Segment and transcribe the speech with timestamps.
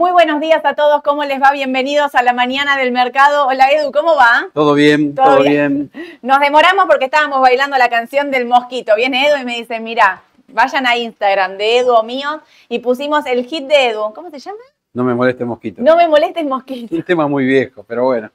[0.00, 1.52] Muy buenos días a todos, ¿cómo les va?
[1.52, 3.46] Bienvenidos a la mañana del mercado.
[3.46, 4.48] Hola Edu, ¿cómo va?
[4.54, 5.90] Todo bien, todo, bien?
[6.22, 8.96] Nos demoramos porque estábamos bailando la canción del mosquito.
[8.96, 12.40] Viene Edu y me dice, mira, vayan a Instagram de Edu o mío
[12.70, 14.14] y pusimos el hit de Edu.
[14.14, 14.56] ¿Cómo se llama?
[14.94, 15.82] No me moleste mosquito.
[15.82, 16.94] No me moleste el mosquito.
[16.96, 18.30] Un tema muy viejo, pero bueno.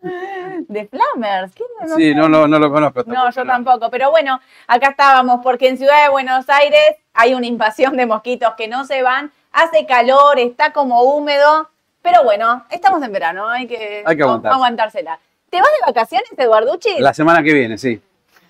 [0.66, 1.54] De Flammers.
[1.54, 1.64] ¿Qué?
[1.94, 3.04] sí, no, no, no lo conozco.
[3.06, 3.90] No, yo tampoco.
[3.90, 8.54] Pero bueno, acá estábamos porque en Ciudad de Buenos Aires hay una invasión de mosquitos
[8.56, 9.30] que no se van.
[9.56, 11.70] Hace calor, está como húmedo.
[12.02, 15.18] Pero bueno, estamos en verano, hay que, hay que aguantársela.
[15.48, 16.98] ¿Te vas de vacaciones, Eduarducci?
[16.98, 18.00] La semana que viene, sí.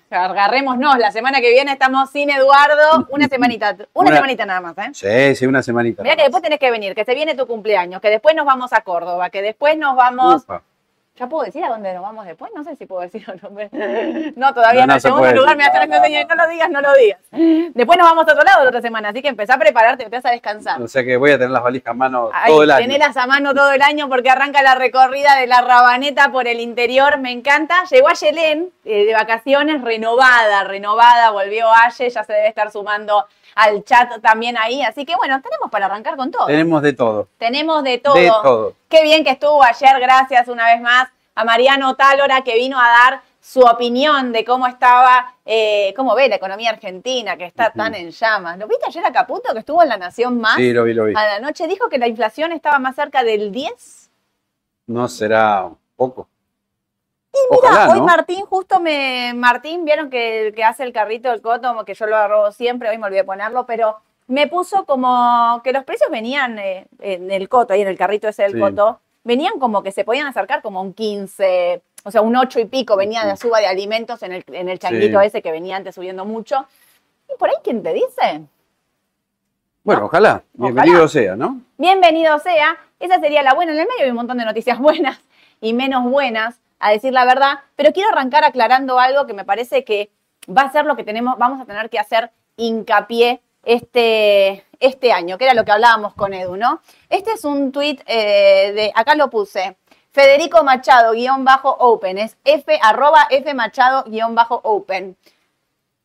[0.09, 4.89] Agarrémonos, la semana que viene estamos sin Eduardo, una semanita, una, semanita nada más, ¿eh?
[4.93, 6.03] Sí, sí, una semanita.
[6.03, 8.73] Mira que después tenés que venir, que se viene tu cumpleaños, que después nos vamos
[8.73, 10.45] a Córdoba, que después nos vamos
[11.17, 12.51] ¿Ya puedo decir a dónde nos vamos después?
[12.55, 13.49] No sé si puedo decir o no.
[14.35, 14.93] No, todavía no.
[14.93, 17.19] En segundo lugar me hacen No lo digas, no lo digas.
[17.31, 20.09] Después nos vamos a otro lado la otra semana, así que empezá a prepararte, te
[20.09, 20.81] vas a descansar.
[20.81, 22.85] O sea que voy a tener las valijas a mano todo el año.
[22.85, 26.59] Tenerlas a mano todo el año porque arranca la recorrida de la Rabaneta por el
[26.59, 27.83] interior, me encanta.
[27.89, 33.25] Llegó a Yelén eh, de vacaciones renovada, renovada, volvió Aye, ya se debe estar sumando
[33.57, 34.81] al chat también ahí.
[34.83, 36.45] Así que bueno, tenemos para arrancar con todo.
[36.45, 37.27] Tenemos de todo.
[37.37, 38.13] Tenemos de todo.
[38.13, 38.73] De todo.
[38.87, 42.87] Qué bien que estuvo ayer, gracias una vez más a Mariano Tálora que vino a
[42.87, 47.95] dar su opinión de cómo estaba, eh, cómo ve la economía argentina, que está tan
[47.95, 48.57] en llamas.
[48.57, 50.55] ¿Lo viste ayer a Caputo, que estuvo en La Nación Más?
[50.55, 51.13] Sí, lo vi, lo vi.
[51.15, 54.11] A la noche dijo que la inflación estaba más cerca del 10.
[54.87, 56.27] No será poco.
[57.37, 59.33] Y mira, hoy Martín, justo me.
[59.35, 62.97] Martín, vieron que, que hace el carrito del coto, que yo lo agarro siempre, hoy
[62.97, 67.73] me olvidé ponerlo, pero me puso como que los precios venían eh, en el coto,
[67.73, 70.93] ahí en el carrito ese del coto, venían como que se podían acercar como un
[70.93, 74.69] 15, o sea, un 8 y pico venía de suba de alimentos en el, en
[74.69, 76.65] el changuito ese que venía antes subiendo mucho.
[77.33, 78.41] ¿Y por ahí quién te dice?
[79.83, 80.43] Bueno, ojalá.
[80.53, 81.61] Bienvenido sea, ¿no?
[81.77, 82.77] Bienvenido sea.
[82.99, 83.71] Esa sería la buena.
[83.71, 85.19] En el medio hay un montón de noticias buenas
[85.61, 89.83] y menos buenas a decir la verdad, pero quiero arrancar aclarando algo que me parece
[89.83, 90.11] que
[90.49, 95.37] va a ser lo que tenemos, vamos a tener que hacer hincapié este, este año,
[95.37, 96.81] que era lo que hablábamos con Edu, ¿no?
[97.09, 99.77] Este es un tuit eh, de, acá lo puse,
[100.11, 105.17] Federico Machado, guion bajo open, es F, arroba F Machado, guion bajo open.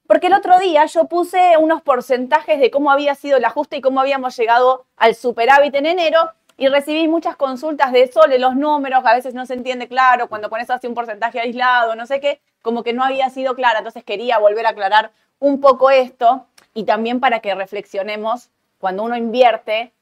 [0.07, 3.81] Porque el otro día yo puse unos porcentajes de cómo había sido el ajuste y
[3.81, 9.05] cómo habíamos llegado al superávit en enero y recibí muchas consultas de Sole, los números,
[9.05, 12.41] a veces no se entiende claro, cuando pones así un porcentaje aislado, no sé qué,
[12.63, 16.85] como que no había sido clara, entonces quería volver a aclarar un poco esto y
[16.85, 19.93] también para que reflexionemos cuando uno invierte,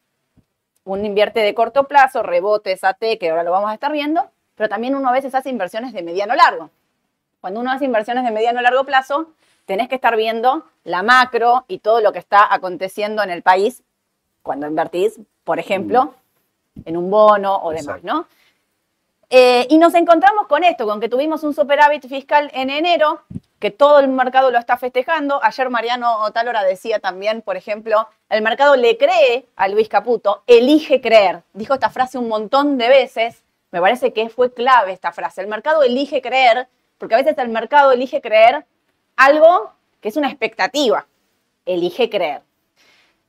[0.84, 4.68] uno invierte de corto plazo, rebotes, AT, que ahora lo vamos a estar viendo, pero
[4.68, 6.70] también uno a veces hace inversiones de mediano largo.
[7.40, 9.30] Cuando uno hace inversiones de mediano largo plazo,
[9.64, 13.82] tenés que estar viendo la macro y todo lo que está aconteciendo en el país
[14.42, 16.14] cuando invertís, por ejemplo,
[16.84, 18.26] en un bono o demás, ¿no?
[19.32, 23.22] Eh, y nos encontramos con esto, con que tuvimos un superávit fiscal en enero,
[23.60, 25.38] que todo el mercado lo está festejando.
[25.44, 31.00] Ayer Mariano Otálora decía también, por ejemplo, el mercado le cree a Luis Caputo, elige
[31.00, 31.42] creer.
[31.52, 35.42] Dijo esta frase un montón de veces, me parece que fue clave esta frase.
[35.42, 36.66] El mercado elige creer,
[36.98, 38.64] porque a veces el mercado elige creer
[39.14, 41.06] algo que es una expectativa,
[41.66, 42.42] elige creer.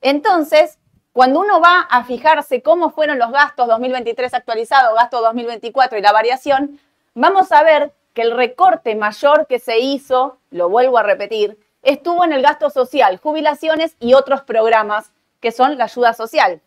[0.00, 0.78] Entonces,
[1.12, 6.12] cuando uno va a fijarse cómo fueron los gastos 2023 actualizados, gasto 2024 y la
[6.12, 6.80] variación,
[7.14, 12.24] vamos a ver que el recorte mayor que se hizo, lo vuelvo a repetir, estuvo
[12.24, 16.60] en el gasto social, jubilaciones y otros programas que son la ayuda social.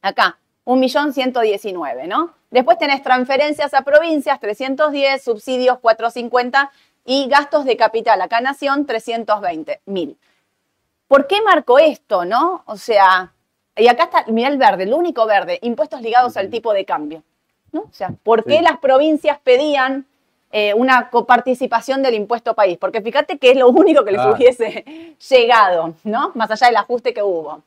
[0.00, 2.34] Acá, 1.119.000, ¿no?
[2.50, 6.70] Después tenés transferencias a provincias, 310, subsidios, 450
[7.04, 8.20] y gastos de capital.
[8.20, 10.16] Acá Nación, 320.000.
[11.08, 12.62] ¿Por qué marco esto, no?
[12.66, 13.32] O sea,
[13.76, 17.22] y acá está, mira el verde, el único verde, impuestos ligados al tipo de cambio.
[17.72, 17.80] ¿no?
[17.82, 20.06] O sea, ¿por qué las provincias pedían
[20.50, 22.76] eh, una coparticipación del impuesto país?
[22.78, 26.32] Porque fíjate que es lo único que les hubiese llegado, ¿no?
[26.34, 27.62] Más allá del ajuste que hubo.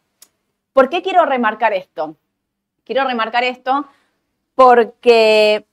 [0.74, 2.16] ¿Por qué quiero remarcar esto?
[2.84, 3.86] Quiero remarcar esto
[4.54, 5.66] porque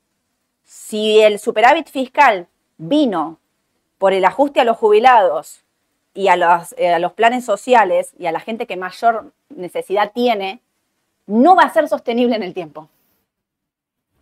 [0.65, 2.49] si el superávit fiscal
[2.79, 3.39] vino
[3.99, 5.63] por el ajuste a los jubilados
[6.15, 10.13] y a los, eh, a los planes sociales y a la gente que mayor necesidad
[10.13, 10.61] tiene,
[11.27, 12.89] no va a ser sostenible en el tiempo.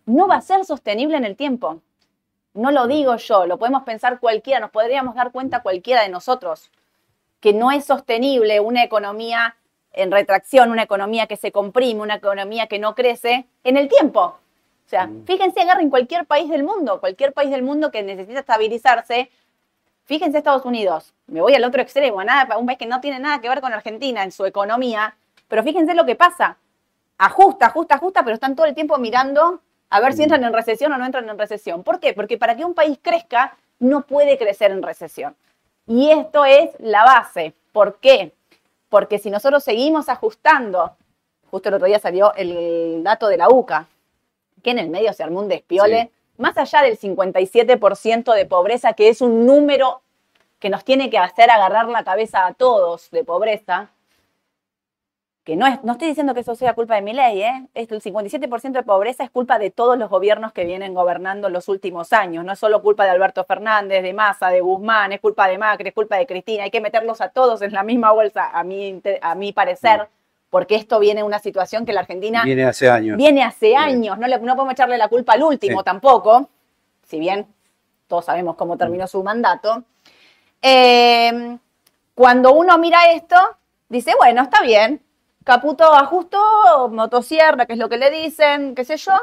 [0.05, 1.81] No va a ser sostenible en el tiempo.
[2.53, 6.69] No lo digo yo, lo podemos pensar cualquiera, nos podríamos dar cuenta cualquiera de nosotros,
[7.39, 9.55] que no es sostenible una economía
[9.93, 14.21] en retracción, una economía que se comprime, una economía que no crece en el tiempo.
[14.21, 15.25] O sea, mm.
[15.25, 19.29] fíjense, agarren cualquier país del mundo, cualquier país del mundo que necesita estabilizarse,
[20.05, 23.39] Fíjense Estados Unidos, me voy al otro extremo, nada, un país que no tiene nada
[23.39, 25.15] que ver con Argentina en su economía,
[25.47, 26.57] pero fíjense lo que pasa.
[27.17, 30.91] ajusta, ajusta, ajusta, pero están todo el tiempo mirando a ver si entran en recesión
[30.93, 31.83] o no entran en recesión.
[31.83, 32.13] ¿Por qué?
[32.13, 35.35] Porque para que un país crezca, no puede crecer en recesión.
[35.85, 37.53] Y esto es la base.
[37.71, 38.33] ¿Por qué?
[38.89, 40.95] Porque si nosotros seguimos ajustando,
[41.49, 43.87] justo el otro día salió el dato de la UCA,
[44.63, 46.11] que en el medio se armó un despiole,
[46.41, 50.01] más allá del 57% de pobreza, que es un número
[50.59, 53.91] que nos tiene que hacer agarrar la cabeza a todos de pobreza,
[55.43, 57.67] que no, es, no estoy diciendo que eso sea culpa de mi ley, ¿eh?
[57.73, 62.13] el 57% de pobreza es culpa de todos los gobiernos que vienen gobernando los últimos
[62.13, 65.57] años, no es solo culpa de Alberto Fernández, de Massa, de Guzmán, es culpa de
[65.57, 68.63] Macri, es culpa de Cristina, hay que meterlos a todos en la misma bolsa, a
[68.63, 70.07] mi, a mi parecer,
[70.51, 72.43] porque esto viene de una situación que la Argentina...
[72.43, 73.17] Viene hace años.
[73.17, 76.49] Viene hace años, no, le, no podemos echarle la culpa al último tampoco,
[77.07, 77.47] si bien
[78.05, 79.85] todos sabemos cómo terminó su mandato.
[80.61, 81.57] Eh,
[82.13, 83.37] cuando uno mira esto,
[83.87, 85.01] dice, bueno, está bien,
[85.45, 89.13] Caputo ajustó, motosierra, que es lo que le dicen, qué sé yo,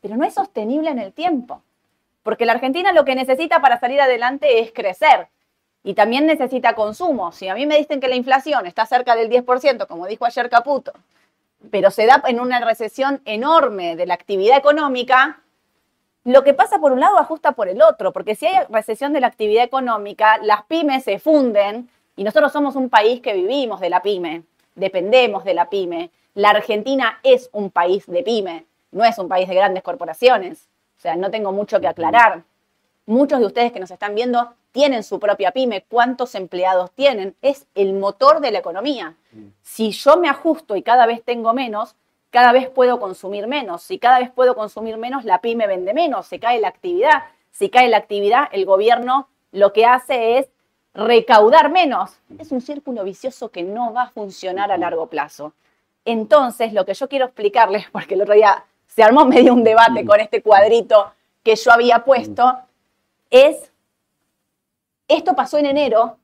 [0.00, 1.62] pero no es sostenible en el tiempo.
[2.24, 5.28] Porque la Argentina lo que necesita para salir adelante es crecer
[5.88, 7.32] y también necesita consumo.
[7.32, 10.50] Si a mí me dicen que la inflación está cerca del 10%, como dijo ayer
[10.50, 10.92] Caputo,
[11.70, 15.40] pero se da en una recesión enorme de la actividad económica,
[16.24, 19.20] lo que pasa por un lado ajusta por el otro, porque si hay recesión de
[19.20, 23.88] la actividad económica, las pymes se funden y nosotros somos un país que vivimos de
[23.88, 24.42] la pyme
[24.78, 26.10] dependemos de la pyme.
[26.34, 30.68] La Argentina es un país de pyme, no es un país de grandes corporaciones.
[30.98, 32.42] O sea, no tengo mucho que aclarar.
[33.06, 35.84] Muchos de ustedes que nos están viendo tienen su propia pyme.
[35.88, 37.34] ¿Cuántos empleados tienen?
[37.42, 39.16] Es el motor de la economía.
[39.60, 41.96] Si yo me ajusto y cada vez tengo menos,
[42.30, 43.82] cada vez puedo consumir menos.
[43.82, 47.24] Si cada vez puedo consumir menos, la pyme vende menos, se cae la actividad.
[47.50, 50.48] Si cae la actividad, el gobierno lo que hace es
[50.94, 52.12] recaudar menos.
[52.38, 55.54] Es un círculo vicioso que no va a funcionar a largo plazo.
[56.04, 60.04] Entonces, lo que yo quiero explicarles, porque el otro día se armó medio un debate
[60.04, 61.10] con este cuadrito
[61.42, 62.60] que yo había puesto,
[63.28, 63.72] es,
[65.08, 66.18] esto pasó en enero,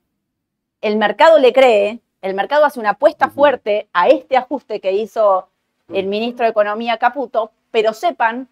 [0.81, 5.49] el mercado le cree, el mercado hace una apuesta fuerte a este ajuste que hizo
[5.93, 8.49] el ministro de Economía Caputo, pero sepan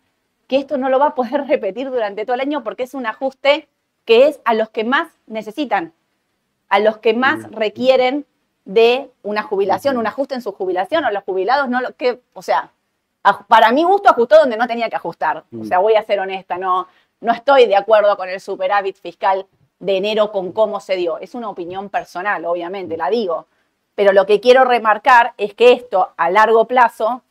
[0.48, 3.06] que esto no lo va a poder repetir durante todo el año porque es un
[3.06, 3.68] ajuste
[4.04, 5.94] que es a los que más necesitan
[6.72, 8.24] a los que más requieren
[8.64, 12.40] de una jubilación, un ajuste en su jubilación, o los jubilados no lo que, o
[12.40, 12.72] sea,
[13.46, 15.44] para mi gusto ajustó donde no tenía que ajustar.
[15.60, 16.88] O sea, voy a ser honesta, no,
[17.20, 19.46] no estoy de acuerdo con el superávit fiscal
[19.82, 21.18] de enero con cómo se dio.
[21.18, 23.46] Es una opinión personal, obviamente, la digo.
[23.96, 27.22] Pero lo que quiero remarcar es que esto a largo plazo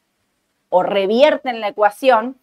[0.70, 2.38] o revierte en la ecuación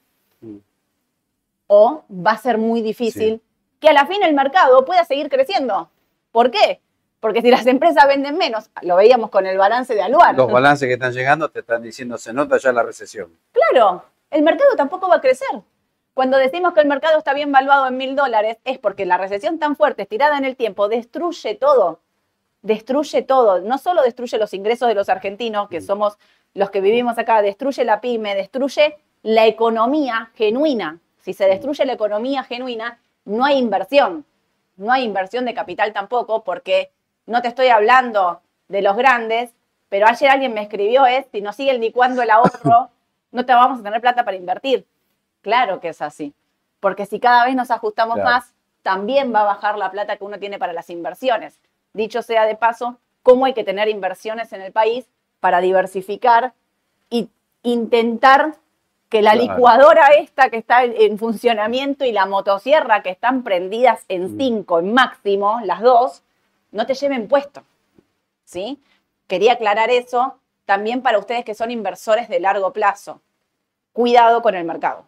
[1.66, 3.42] o va a ser muy difícil
[3.80, 5.90] que a la fin el mercado pueda seguir creciendo.
[6.32, 6.80] ¿Por qué?
[7.20, 10.36] Porque si las empresas venden menos, lo veíamos con el balance de anual.
[10.36, 13.30] Los balances que están llegando te están diciendo se nota ya la recesión.
[13.52, 15.60] Claro, el mercado tampoco va a crecer.
[16.18, 19.60] Cuando decimos que el mercado está bien valuado en mil dólares, es porque la recesión
[19.60, 22.00] tan fuerte, estirada en el tiempo, destruye todo.
[22.60, 23.60] Destruye todo.
[23.60, 25.84] No solo destruye los ingresos de los argentinos, que mm.
[25.84, 26.18] somos
[26.54, 30.98] los que vivimos acá, destruye la pyme, destruye la economía genuina.
[31.20, 34.26] Si se destruye la economía genuina, no hay inversión.
[34.76, 36.90] No hay inversión de capital tampoco, porque
[37.26, 39.52] no te estoy hablando de los grandes,
[39.88, 42.90] pero ayer alguien me escribió es, si no sigue el ni cuándo el ahorro,
[43.30, 44.84] no te vamos a tener plata para invertir.
[45.42, 46.34] Claro que es así,
[46.80, 50.38] porque si cada vez nos ajustamos más, también va a bajar la plata que uno
[50.38, 51.60] tiene para las inversiones.
[51.92, 55.06] Dicho sea de paso, cómo hay que tener inversiones en el país
[55.40, 56.54] para diversificar
[57.10, 57.28] y
[57.62, 58.56] intentar
[59.08, 64.34] que la licuadora esta que está en funcionamiento y la motosierra que están prendidas en
[64.34, 64.38] mm.
[64.38, 66.22] cinco, en máximo, las dos,
[66.72, 67.62] no te lleven puesto.
[68.44, 68.80] ¿Sí?
[69.26, 73.22] Quería aclarar eso también para ustedes que son inversores de largo plazo.
[73.92, 75.07] Cuidado con el mercado.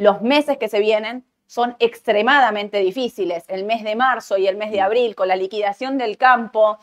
[0.00, 3.44] Los meses que se vienen son extremadamente difíciles.
[3.48, 6.78] El mes de marzo y el mes de abril, con la liquidación del campo.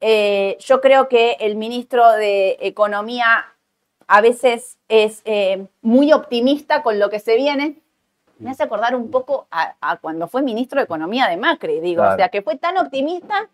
[0.00, 3.46] Eh, yo creo que el ministro de Economía
[4.08, 7.76] a veces es eh, muy optimista con lo que se viene,
[8.38, 12.16] me hace acordar un poco a, cuando fue ministro de Economía de Macri, digo, o
[12.16, 13.48] sea, que fue tan optimista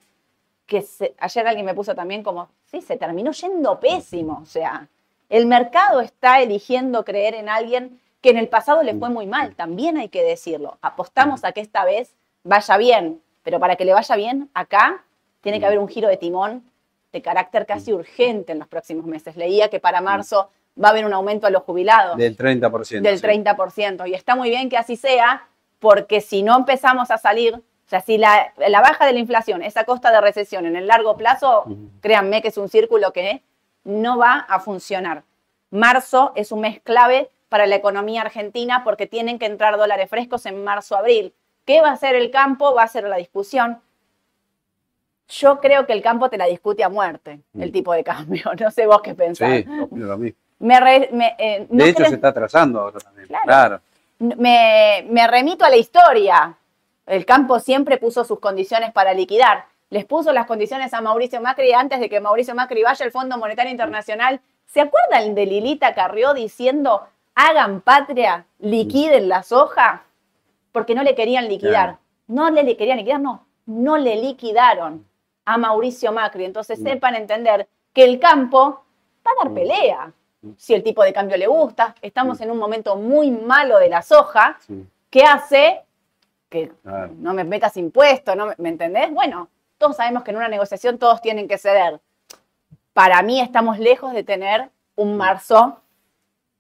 [0.66, 0.84] que
[1.18, 4.88] ayer alguien me puso también como, sí, se terminó yendo pésimo, o sea,
[5.28, 9.54] el mercado está eligiendo creer en alguien que en el pasado le fue muy mal,
[9.56, 12.14] también hay que decirlo, apostamos a que esta vez
[12.44, 15.04] vaya bien, pero para que le vaya bien, acá
[15.40, 16.64] tiene que haber un giro de timón
[17.12, 19.36] de carácter casi urgente en los próximos meses.
[19.36, 20.50] Leía que para marzo
[20.82, 22.16] va a haber un aumento a los jubilados.
[22.16, 23.00] Del 30%.
[23.00, 24.08] Del 30%.
[24.08, 25.46] Y está muy bien que así sea,
[25.78, 29.76] porque si no empezamos a salir, o sea, si la, baja de la inflación es
[29.76, 31.64] a costa de recesión en el largo plazo,
[32.00, 33.42] créanme que es un círculo que
[33.84, 35.24] no va a funcionar.
[35.70, 40.46] marzo es un mes clave para la economía argentina porque tienen que entrar dólares frescos
[40.46, 41.34] en marzo-abril.
[41.66, 42.74] ¿Qué va a hacer el campo?
[42.74, 43.78] Va a ser la discusión.
[45.28, 47.72] Yo creo que el campo te la discute a muerte, el Mm.
[47.72, 48.42] tipo de cambio.
[48.60, 49.48] No sé vos qué pensás.
[49.50, 50.38] Sí, opino lo mismo.
[50.60, 53.26] Me re- me, eh, no De hecho, se está atrasando ahora también.
[53.28, 53.44] Claro.
[53.44, 53.80] Claro.
[54.18, 56.56] me, me remito a la historia.
[57.06, 59.66] El campo siempre puso sus condiciones para liquidar.
[59.90, 63.36] Les puso las condiciones a Mauricio Macri antes de que Mauricio Macri vaya al Fondo
[63.36, 64.40] Monetario Internacional.
[64.66, 70.02] ¿Se acuerdan de Lilita Carrió diciendo, hagan patria, liquiden la soja?
[70.72, 71.98] Porque no le querían liquidar.
[72.28, 73.46] No le, le querían liquidar, no.
[73.66, 75.06] No le liquidaron
[75.44, 76.44] a Mauricio Macri.
[76.44, 78.84] Entonces sepan entender que el campo
[79.26, 80.12] va a dar pelea.
[80.56, 84.02] Si el tipo de cambio le gusta, estamos en un momento muy malo de la
[84.02, 84.58] soja,
[85.10, 85.82] ¿qué hace?
[86.48, 86.72] Que
[87.18, 88.46] no me metas impuestos, ¿no?
[88.46, 89.10] me- ¿me entendés?
[89.12, 89.48] Bueno,
[89.78, 92.00] todos sabemos que en una negociación todos tienen que ceder.
[92.92, 95.80] Para mí estamos lejos de tener un marzo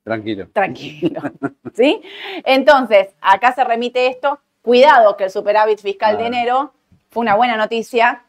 [0.04, 0.48] Tranquilo.
[0.52, 1.20] tranquilo,
[1.74, 2.02] ¿sí?
[2.44, 6.72] Entonces, acá se remite esto, cuidado que el superávit fiscal de enero
[7.10, 8.24] fue una buena noticia,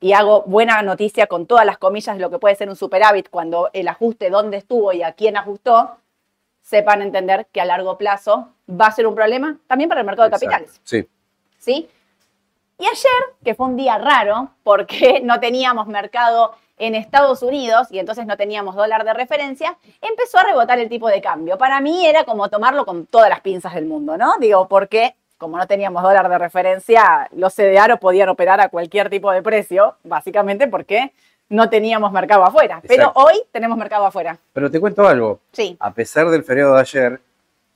[0.00, 3.28] y hago buena noticia con todas las comillas de lo que puede ser un superávit
[3.28, 5.98] cuando el ajuste dónde estuvo y a quién ajustó,
[6.62, 10.28] sepan entender que a largo plazo va a ser un problema también para el mercado
[10.28, 10.80] de capitales.
[10.84, 11.06] Sí.
[11.58, 11.88] ¿sí?
[12.78, 17.98] Y ayer, que fue un día raro, porque no teníamos mercado en Estados Unidos y
[17.98, 21.58] entonces no teníamos dólar de referencia, empezó a rebotar el tipo de cambio.
[21.58, 24.38] Para mí era como tomarlo con todas las pinzas del mundo, ¿no?
[24.40, 29.30] Digo, porque como no teníamos dólar de referencia, los CDR podían operar a cualquier tipo
[29.30, 31.12] de precio, básicamente porque
[31.48, 32.82] no teníamos mercado afuera.
[32.86, 34.38] Pero hoy tenemos mercado afuera.
[34.52, 35.40] Pero te cuento algo.
[35.52, 35.76] Sí.
[35.80, 37.20] A pesar del feriado de ayer,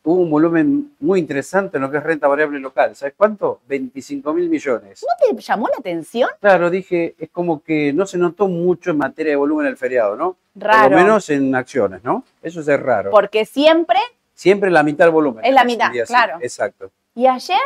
[0.04, 2.94] hubo un volumen muy interesante en lo que es renta variable local.
[2.94, 3.60] ¿Sabes cuánto?
[3.66, 5.02] 25 mil millones.
[5.02, 6.28] ¿No te llamó la atención?
[6.40, 10.14] Claro, dije, es como que no se notó mucho en materia de volumen el feriado,
[10.16, 10.36] ¿no?
[10.54, 10.82] Raro.
[10.82, 12.24] Por lo menos en acciones, ¿no?
[12.42, 13.10] Eso es raro.
[13.10, 13.98] Porque siempre,
[14.34, 15.44] Siempre la mitad del volumen.
[15.44, 16.00] Es la mitad, sí.
[16.06, 16.38] claro.
[16.40, 16.90] Exacto.
[17.14, 17.58] y ayer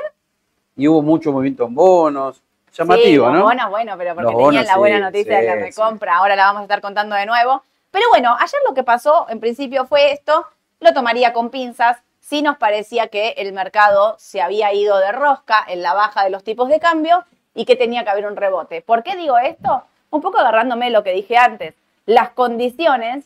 [0.77, 2.43] Y hubo mucho movimiento en bonos.
[2.73, 3.43] Llamativo, sí, los ¿no?
[3.45, 6.45] bonos, bueno, pero porque tenían la buena sí, noticia de la sí, recompra, ahora la
[6.45, 7.63] vamos a estar contando de nuevo.
[7.91, 10.47] Pero bueno, ayer lo que pasó en principio fue esto,
[10.79, 11.97] lo tomaría con pinzas,
[12.29, 16.31] sí nos parecía que el mercado se había ido de rosca en la baja de
[16.31, 18.83] los tipos de cambio y que tenía que haber un rebote.
[18.83, 19.83] ¿Por qué digo esto?
[20.11, 21.75] Un poco agarrándome lo que dije antes.
[22.05, 23.25] Las condiciones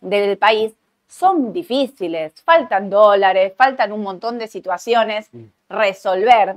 [0.00, 0.72] del país
[1.06, 5.28] son difíciles, faltan dólares, faltan un montón de situaciones
[5.68, 6.56] resolver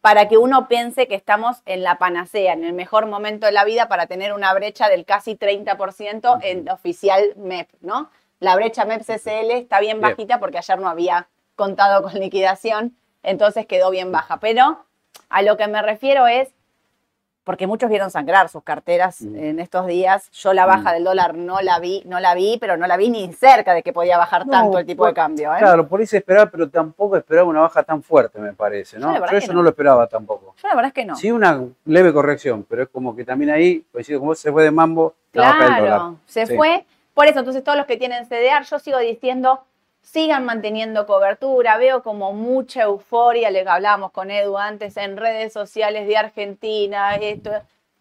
[0.00, 3.64] para que uno piense que estamos en la panacea, en el mejor momento de la
[3.64, 8.10] vida para tener una brecha del casi 30% en oficial MEP, ¿no?
[8.40, 10.10] La brecha MEP CCL está bien Bien.
[10.12, 14.38] bajita porque ayer no había contado con liquidación, entonces quedó bien baja.
[14.38, 14.84] Pero
[15.30, 16.50] a lo que me refiero es,
[17.44, 19.36] porque muchos vieron sangrar sus carteras Mm.
[19.36, 20.94] en estos días, yo la baja Mm.
[20.94, 23.82] del dólar no la vi, no la vi, pero no la vi ni cerca de
[23.84, 25.54] que podía bajar No, tanto el tipo de cambio.
[25.54, 25.58] ¿eh?
[25.60, 29.16] Claro, por se esperaba, pero tampoco esperaba una baja tan fuerte, me parece, ¿no?
[29.16, 29.58] Yo eso no.
[29.58, 30.54] no lo esperaba tampoco.
[30.60, 31.14] Yo la verdad es que no.
[31.16, 34.64] Sí, una leve corrección, pero es como que también ahí, coincido con vos, se fue
[34.64, 35.84] de mambo la baja del dólar.
[36.00, 36.56] Claro, se Sí.
[36.56, 36.84] fue.
[37.16, 39.64] Por eso, entonces todos los que tienen CDR, yo sigo diciendo,
[40.02, 41.78] sigan manteniendo cobertura.
[41.78, 47.52] Veo como mucha euforia, le hablábamos con Edu antes en redes sociales de Argentina, esto.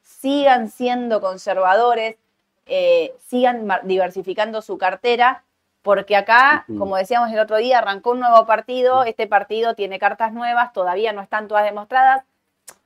[0.01, 2.17] Sigan siendo conservadores,
[2.65, 5.45] eh, sigan diversificando su cartera,
[5.81, 10.33] porque acá, como decíamos el otro día, arrancó un nuevo partido, este partido tiene cartas
[10.33, 12.25] nuevas, todavía no están todas demostradas,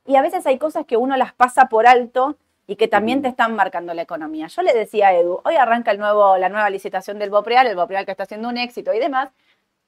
[0.06, 2.38] y a veces hay cosas que uno las pasa por alto
[2.70, 4.46] y que también te están marcando la economía.
[4.46, 7.76] Yo le decía a Edu, hoy arranca el nuevo, la nueva licitación del Bopreal, el
[7.76, 9.30] Bopreal que está haciendo un éxito y demás,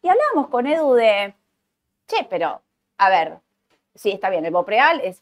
[0.02, 1.36] y hablábamos con Edu de,
[2.08, 2.60] che, pero,
[2.98, 3.38] a ver,
[3.94, 5.22] sí, está bien, el Bopreal es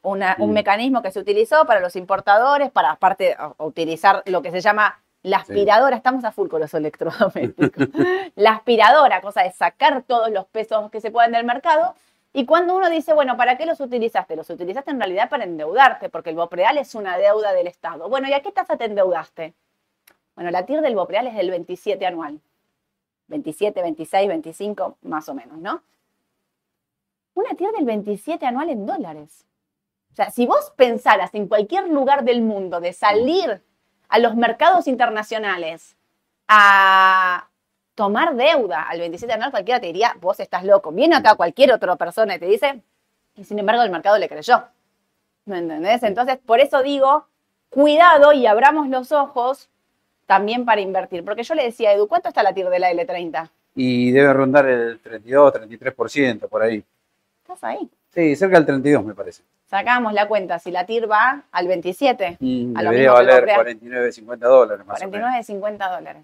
[0.00, 0.54] una- un Mm.
[0.54, 5.36] mecanismo que se utilizó para los importadores, para aparte utilizar lo que se llama la
[5.38, 7.88] aspiradora, estamos a full con los electrodomésticos,
[8.34, 11.94] la aspiradora, cosa de sacar todos los pesos que se puedan del mercado,
[12.32, 14.36] y cuando uno dice, bueno, ¿para qué los utilizaste?
[14.36, 18.08] Los utilizaste en realidad para endeudarte, porque el Bopreal es una deuda del Estado.
[18.08, 19.54] Bueno, ¿y a qué tasa te endeudaste?
[20.34, 22.40] Bueno, la TIR del Bopreal es del 27 anual.
[23.28, 25.82] 27, 26, 25, más o menos, ¿no?
[27.34, 29.46] Una TIR del 27 anual en dólares.
[30.12, 33.62] O sea, si vos pensaras en cualquier lugar del mundo de salir
[34.08, 35.96] a los mercados internacionales
[36.46, 37.48] a
[37.98, 40.92] tomar deuda al 27 anual, cualquiera te diría, vos estás loco.
[40.92, 42.80] Viene acá cualquier otra persona y te dice,
[43.34, 44.62] y sin embargo el mercado le creyó.
[45.46, 46.04] ¿Me entendés?
[46.04, 47.26] Entonces, por eso digo,
[47.70, 49.68] cuidado y abramos los ojos
[50.26, 51.24] también para invertir.
[51.24, 53.50] Porque yo le decía a Edu, ¿cuánto está la TIR de la L30?
[53.74, 56.84] Y debe rondar el 32, 33%, por ahí.
[57.42, 57.90] Estás ahí.
[58.10, 59.42] Sí, cerca del 32 me parece.
[59.66, 63.44] Sacamos la cuenta, si la TIR va al 27, Mm, A lo debería mismo valer
[63.44, 65.30] vos 49,50 dólares más o menos.
[65.30, 66.22] 49,50 dólares.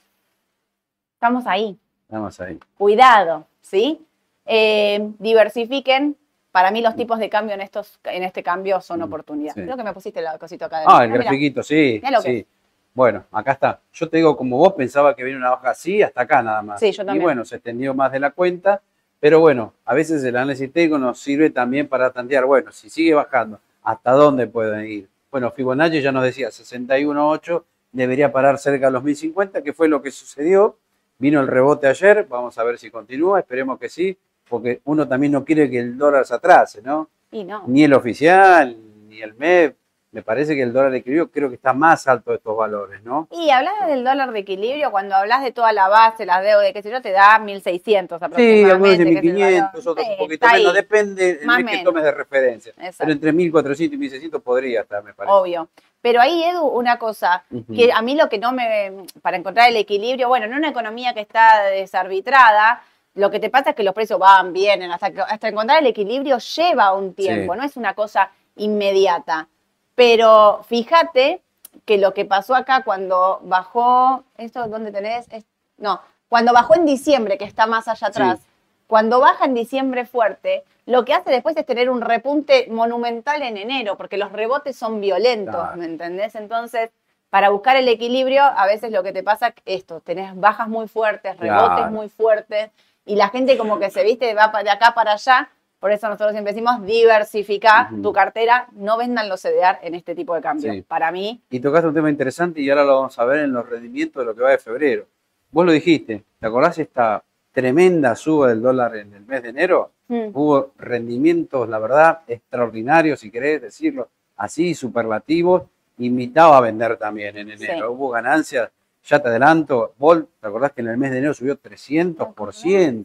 [1.14, 1.78] Estamos ahí.
[2.08, 2.58] Estamos ahí.
[2.76, 4.04] Cuidado, ¿sí?
[4.44, 6.16] Eh, diversifiquen.
[6.52, 9.54] Para mí los tipos de cambio en estos en este cambio son Mm, oportunidades.
[9.54, 9.62] sí.
[9.62, 10.82] Creo que me pusiste el cosito acá.
[10.86, 12.00] Ah, el Mirá, grafiquito, sí.
[12.00, 12.46] Que sí.
[12.92, 13.80] Bueno, acá está.
[13.92, 16.78] Yo te digo, como vos pensaba que viene una baja así, hasta acá nada más.
[16.78, 17.24] Sí, yo Y también.
[17.24, 18.82] bueno, se extendió más de la cuenta,
[19.18, 23.14] pero bueno, a veces el análisis técnico nos sirve también para tantear, bueno, si sigue
[23.14, 25.08] bajando, ¿hasta dónde pueden ir?
[25.32, 30.00] Bueno, Fibonacci ya nos decía, 61.8 debería parar cerca de los 1050, que fue lo
[30.00, 30.76] que sucedió.
[31.18, 34.16] Vino el rebote ayer, vamos a ver si continúa, esperemos que sí,
[34.48, 37.08] porque uno también no quiere que el dólar se atrase, ¿no?
[37.30, 37.64] Y no.
[37.66, 38.76] ni el oficial,
[39.08, 39.76] ni el MEP.
[40.14, 43.26] Me parece que el dólar equilibrio creo que está más alto de estos valores, ¿no?
[43.32, 46.82] Y hablas del dólar de equilibrio cuando hablas de toda la base, las deudas, qué
[46.82, 48.70] sé yo, te da 1.600 Sí, aproximadamente.
[48.70, 49.88] algunos de que es el 1500, valor.
[49.88, 51.84] otros Sí, un poquito menos, ahí, depende el Más mes que menos.
[51.84, 52.72] tomes de referencia.
[52.76, 52.96] Exacto.
[52.98, 55.34] Pero entre 1400 y 1600 podría estar, me parece.
[55.34, 55.68] Obvio.
[56.00, 57.42] Pero ahí, Edu, una cosa,
[57.74, 61.12] que a mí lo que no me, para encontrar el equilibrio, bueno, en una economía
[61.12, 62.82] que está desarbitrada,
[63.14, 65.86] lo que te pasa es que los precios van, vienen, hasta, que- hasta encontrar el
[65.88, 67.58] equilibrio lleva un tiempo, Sí.
[67.58, 69.48] no es una cosa inmediata.
[69.94, 71.40] Pero fíjate
[71.84, 75.26] que lo que pasó acá cuando bajó, ¿esto dónde tenés?
[75.30, 75.44] Es-
[75.76, 78.46] no, cuando bajó en diciembre, que está más allá atrás, Sí.
[78.86, 83.56] cuando baja en diciembre fuerte, lo que hace después es tener un repunte monumental en
[83.56, 85.76] enero, porque los rebotes son violentos, Claro.
[85.76, 86.34] ¿me entendés?
[86.34, 86.90] Entonces,
[87.30, 90.86] para buscar el equilibrio, a veces lo que te pasa es esto, tenés bajas muy
[90.88, 91.90] fuertes, rebotes Claro.
[91.90, 92.70] muy fuertes,
[93.06, 95.48] y la gente como que se viste, va de acá para allá,
[95.84, 100.34] por eso nosotros siempre decimos, diversificar tu cartera, no vendan los CDR en este tipo
[100.34, 100.72] de cambio.
[100.72, 100.80] Sí.
[100.80, 103.68] Para mí, Y tocaste un tema interesante y ahora lo vamos a ver en los
[103.68, 105.04] rendimientos de lo que va de febrero.
[105.50, 107.22] Vos lo dijiste, ¿te acordás esta
[107.52, 109.90] tremenda suba del dólar en el mes de enero?
[110.08, 115.64] mm, Hubo rendimientos, la verdad, extraordinarios, si querés decirlo así, superlativos.
[115.98, 117.88] Invitaba a vender también en enero.
[117.88, 117.94] Sí.
[117.94, 118.70] Hubo ganancias,
[119.04, 119.92] ya te adelanto.
[119.98, 122.52] Vol, ¿te acordás que en el mes de enero subió 300%?
[122.52, 123.04] sí, es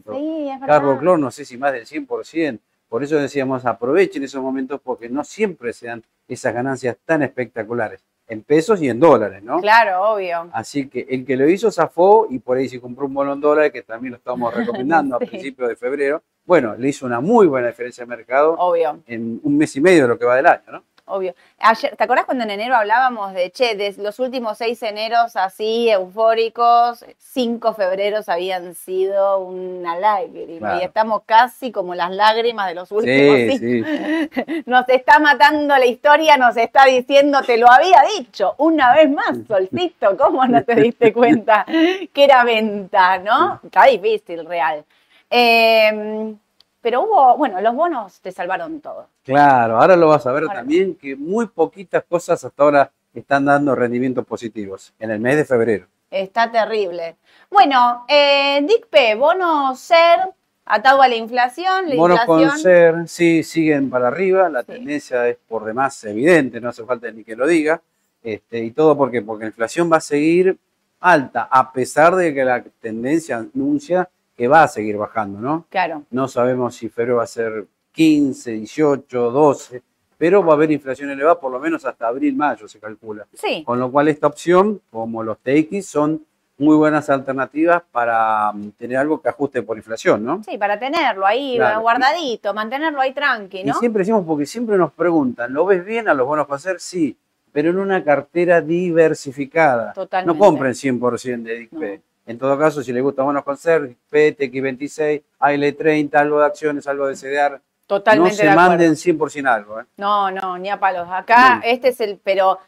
[0.60, 0.66] verdad.
[0.66, 2.58] Carbo Clor, no sé si más del 100%.
[2.90, 8.04] Por eso decíamos, aprovechen esos momentos porque no siempre se dan esas ganancias tan espectaculares,
[8.26, 9.60] en pesos y en dólares, ¿no?
[9.60, 10.50] Claro, obvio.
[10.52, 13.40] Así que el que lo hizo zafó y por ahí se compró un bono en
[13.40, 15.24] dólares, que también lo estamos recomendando Sí.
[15.24, 16.22] a principios de febrero.
[16.44, 19.00] Bueno, le hizo una muy buena diferencia de mercado Obvio.
[19.06, 20.84] en un mes y medio de lo que va del año, ¿no?
[21.10, 21.34] Obvio.
[21.58, 25.90] Ayer, ¿Te acordás cuando en enero hablábamos de, che, de los últimos seis eneros así
[25.90, 30.80] eufóricos, cinco febreros habían sido una lágrima Claro.
[30.80, 33.88] y estamos casi como las lágrimas de los últimos Sí, cinco.
[33.88, 34.62] sí.
[34.66, 39.36] Nos está matando la historia, nos está diciendo, te lo había dicho, una vez más,
[39.48, 43.60] Solcito, ¿cómo no te diste cuenta que era venta, no?
[43.64, 44.84] Está difícil, real.
[45.28, 46.34] Eh,
[46.80, 49.06] pero hubo, bueno, los bonos te salvaron todo.
[49.24, 50.54] Claro, ahora lo vas a ver Ahora.
[50.60, 55.44] también que muy poquitas cosas hasta ahora están dando rendimientos positivos en el mes de
[55.44, 55.86] febrero.
[56.10, 57.16] Está terrible.
[57.50, 60.20] Bueno, eh, DICP, bono SER,
[60.64, 62.62] atado a la inflación, la Bonos con inflación.
[62.62, 64.72] ser, sí, siguen para arriba, la Sí.
[64.72, 67.80] tendencia es por demás evidente, no hace falta ni que lo diga,
[68.22, 70.56] este, y todo porque, porque la inflación va a seguir
[71.00, 74.08] alta, a pesar de que la tendencia anuncia
[74.40, 75.66] que va a seguir bajando, ¿no?
[75.68, 79.82] Claro, No sabemos si febrero va a ser 15, 18, 12,
[80.16, 83.26] pero va a haber inflación elevada por lo menos hasta abril, mayo se calcula.
[83.34, 86.24] sí, Con lo cual esta opción, como los TX, son
[86.56, 90.42] muy buenas alternativas para mm, tener algo que ajuste por inflación, ¿no?
[90.42, 91.82] sí, para tenerlo ahí Claro.
[91.82, 93.74] guardadito, mantenerlo ahí tranqui, Y ¿no?
[93.74, 96.80] siempre decimos, porque siempre nos preguntan, ¿lo ves bien a los bonos hacer?
[96.80, 97.14] Sí,
[97.52, 99.92] pero en una cartera diversificada.
[99.92, 100.32] Totalmente.
[100.32, 101.72] No compren 100% de DICP.
[102.00, 102.09] No.
[102.26, 107.06] En todo caso, si les gusta bonos ser, DICP, TX26, AL30, algo de acciones, algo
[107.06, 109.80] de CDR, Totalmente no se de manden 100% algo.
[109.80, 109.84] ¿eh?
[109.96, 111.08] No, no, ni a palos.
[111.10, 111.62] Acá, No.
[111.64, 112.60] este es el, pero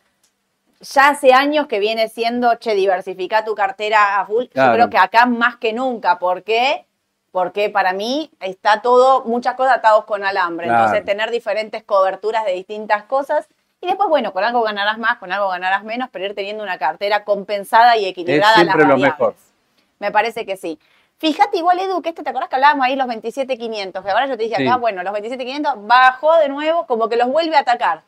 [0.80, 4.46] ya hace años que viene siendo, che, diversifica tu cartera a full.
[4.46, 4.72] Claro.
[4.72, 6.18] Yo creo que acá más que nunca.
[6.18, 6.86] ¿Por qué?
[7.30, 10.66] Porque para mí está todo, muchas cosas atados con alambre.
[10.66, 10.86] Claro.
[10.86, 13.46] Entonces, tener diferentes coberturas de distintas cosas.
[13.82, 16.78] Y después, bueno, con algo ganarás más, con algo ganarás menos, pero ir teniendo una
[16.78, 18.52] cartera compensada y equilibrada.
[18.52, 19.34] Es a las siempre lo mejor.
[19.98, 20.78] Me parece que sí.
[21.18, 24.04] Fíjate igual, Edu, que este, ¿te acordás que hablábamos ahí los 27.500?
[24.04, 24.66] Que ahora yo te dije Sí.
[24.66, 28.02] acá, bueno, los 27.500 bajó de nuevo, como que los vuelve a atacar.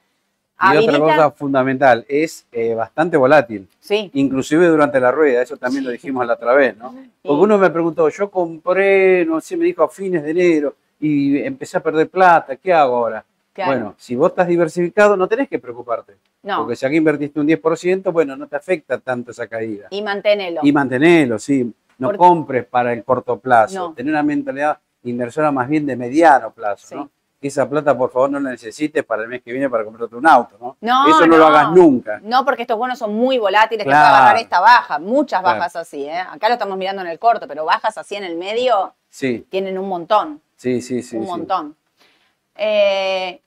[0.73, 5.83] Y otra cosa fundamental, es eh, bastante volátil, Sí, inclusive durante la rueda, eso también
[5.85, 6.93] lo dijimos la otra vez, ¿no?
[6.93, 7.11] Sí.
[7.23, 11.39] Porque uno me preguntó, yo compré, no sé, me dijo a fines de enero y
[11.43, 13.25] empecé a perder plata, ¿qué hago ahora?
[13.55, 13.71] Claro.
[13.73, 16.17] Bueno, si vos estás diversificado, no tenés que preocuparte.
[16.43, 16.59] no.
[16.59, 19.87] Porque si aquí invertiste un 10%, bueno, no te afecta tanto esa caída.
[19.91, 20.61] Y manténelo.
[20.63, 21.73] Y mantenelo, sí.
[21.99, 23.75] No Porque- compres para el corto plazo.
[23.91, 23.93] No.
[23.95, 26.95] Tener una mentalidad inversora más bien de mediano plazo, Sí.
[26.97, 27.09] ¿no?
[27.41, 30.17] que esa plata por favor no la necesites para el mes que viene para comprarte
[30.17, 30.79] un auto, ¿no?
[30.81, 31.37] No, Eso no, no.
[31.37, 32.19] lo hagas nunca.
[32.23, 34.09] No, porque estos bonos son muy volátiles, que Claro.
[34.09, 35.59] puede agarrar esta baja, muchas Claro.
[35.59, 36.19] bajas así, ¿eh?
[36.21, 39.77] Acá lo estamos mirando en el corto, pero bajas así en el medio Sí, tienen
[39.77, 41.19] un montón, sí, sí, sí.
[41.19, 41.29] un sí.
[41.29, 41.77] montón.
[42.57, 43.41] Eh,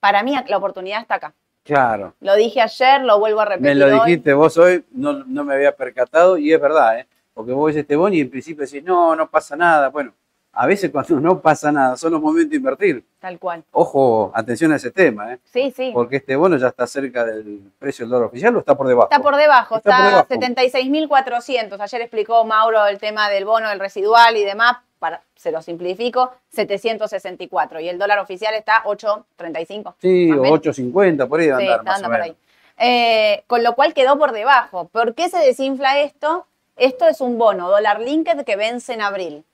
[0.00, 1.34] para mí la oportunidad está acá.
[1.64, 2.14] Claro.
[2.20, 3.92] Lo dije ayer, lo vuelvo a repetir Me lo hoy.
[4.10, 7.06] dijiste vos hoy, no, no me había percatado y es verdad, ¿eh?
[7.34, 9.88] Porque vos ves este bono y en principio decís, no, no pasa nada.
[9.88, 10.12] Bueno,
[10.52, 13.04] a veces cuando no pasa nada, son los momentos de invertir.
[13.18, 13.64] Tal cual.
[13.72, 15.40] Ojo, atención a ese tema, ¿eh?
[15.44, 15.90] Sí, sí.
[15.92, 19.08] Porque este bono ya está cerca del precio del dólar oficial o está por debajo.
[19.10, 20.28] Está por debajo, Está está, debajo.
[20.28, 21.80] 76.400.
[21.80, 24.78] Ayer explicó Mauro el tema del bono, del residual y demás.
[24.98, 27.80] Para, se lo simplifico, 764.
[27.80, 29.94] Y el dólar oficial está 8.35.
[30.00, 30.60] Sí, o o menos.
[30.60, 32.36] 8.50, por ahí Sí, andar está más o por ahí.
[32.78, 34.88] Eh, con lo cual quedó por debajo.
[34.88, 36.46] ¿Por qué se desinfla esto?
[36.76, 39.44] Esto es un bono dólar linked que vence en abril.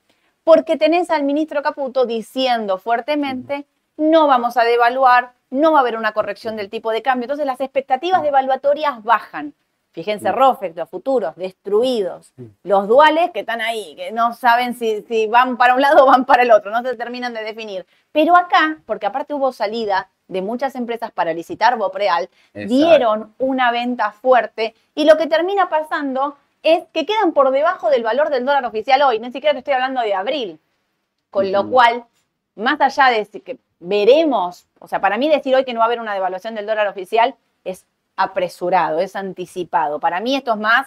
[0.44, 3.64] Porque tenés al ministro Caputo diciendo fuertemente,
[3.96, 7.26] no vamos a devaluar, no va a haber una corrección del tipo de cambio.
[7.26, 9.54] Entonces las expectativas devaluatorias bajan.
[9.92, 12.32] Fíjense, ROFEX, los futuros, destruidos.
[12.62, 16.06] Los duales que están ahí, que no saben si, si van para un lado o
[16.06, 17.86] van para el otro, no se terminan de definir.
[18.10, 22.74] Pero acá, porque aparte hubo salida de muchas empresas para licitar Bopreal, Exacto.
[22.74, 28.02] dieron una venta fuerte y lo que termina pasando es que quedan por debajo del
[28.02, 30.58] valor del dólar oficial hoy, ni siquiera te estoy hablando de abril.
[31.30, 32.04] Con lo cual,
[32.56, 35.86] más allá de que veremos, o sea, para mí decir hoy que no va a
[35.86, 39.98] haber una devaluación del dólar oficial es apresurado, es anticipado.
[40.00, 40.86] Para mí esto es más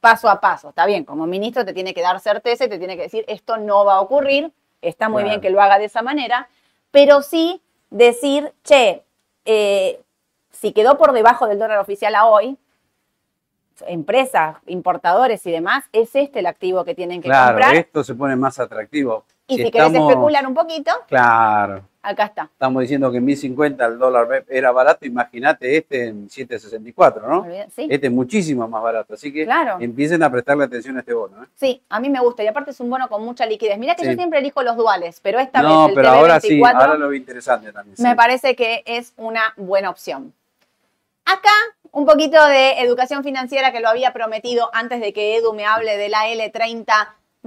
[0.00, 0.68] paso a paso.
[0.70, 3.56] Está bien, como ministro te tiene que dar certeza y te tiene que decir esto
[3.56, 5.28] no va a ocurrir, está muy Claro.
[5.30, 6.48] bien que lo haga de esa manera,
[6.90, 9.02] pero sí decir, che,
[9.44, 10.00] eh,
[10.50, 12.56] si quedó por debajo del dólar oficial a hoy,
[13.86, 17.74] empresas, importadores y demás, es este el activo que tienen que Claro, comprar.
[17.76, 19.24] esto se pone más atractivo.
[19.50, 22.48] y si, querés estamos- especular un poquito, Claro, acá está.
[22.52, 27.46] estamos diciendo que en 1050 el dólar era barato, imagínate este en 764, ¿no?
[27.74, 29.76] Sí, Este es muchísimo más barato, así que Claro.
[29.80, 31.42] empiecen a prestarle atención a este bono.
[31.42, 31.46] ¿eh?
[31.54, 32.42] sí, a mí me gusta.
[32.42, 33.78] Y aparte es un bono con mucha liquidez.
[33.78, 34.08] Mirá que Sí.
[34.10, 36.94] yo siempre elijo los duales, pero esta No, vez el pero ahora sí, TV24 ahora
[36.94, 37.96] lo interesante también.
[37.96, 38.02] sí.
[38.02, 40.32] me parece que es una buena opción.
[41.24, 41.50] Acá,
[41.92, 45.96] un poquito de educación financiera que lo había prometido antes de que Edu me hable
[45.98, 46.26] de la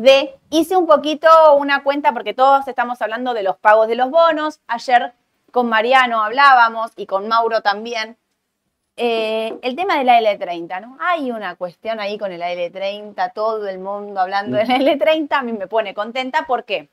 [0.02, 0.34] L30D.
[0.50, 4.60] Hice un poquito una cuenta porque todos estamos hablando de los pagos de los bonos.
[4.68, 5.14] Ayer
[5.52, 8.18] con Mariano hablábamos y con Mauro también.
[8.98, 10.98] Eh, el tema de la L30, ¿no?
[11.00, 15.42] Hay una cuestión ahí con el L30, todo el mundo hablando de la L30, a
[15.44, 16.46] mí me pone contenta.
[16.46, 16.90] ¿Por qué?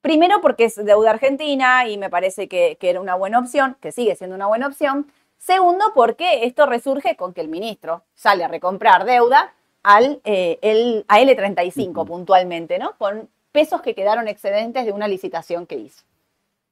[0.00, 3.92] Primero porque es deuda argentina y me parece que, que era una buena opción, que
[3.92, 5.10] sigue siendo una buena opción.
[5.36, 9.52] Segundo, porque esto resurge con que el ministro sale a recomprar deuda
[9.86, 12.06] al eh, el, a L35 Ujú.
[12.06, 12.96] puntualmente, ¿no?
[12.98, 16.02] Con pesos que quedaron excedentes de una licitación que hizo.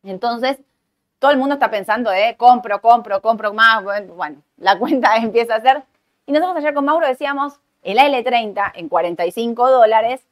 [0.02, 0.58] Entonces,
[1.20, 3.84] todo el mundo está pensando, eh, compro, compro, compro más.
[3.84, 5.84] Bueno, la cuenta empieza a ser.
[6.26, 10.22] Y nosotros ayer con Mauro decíamos, el AL30 en 45 dólares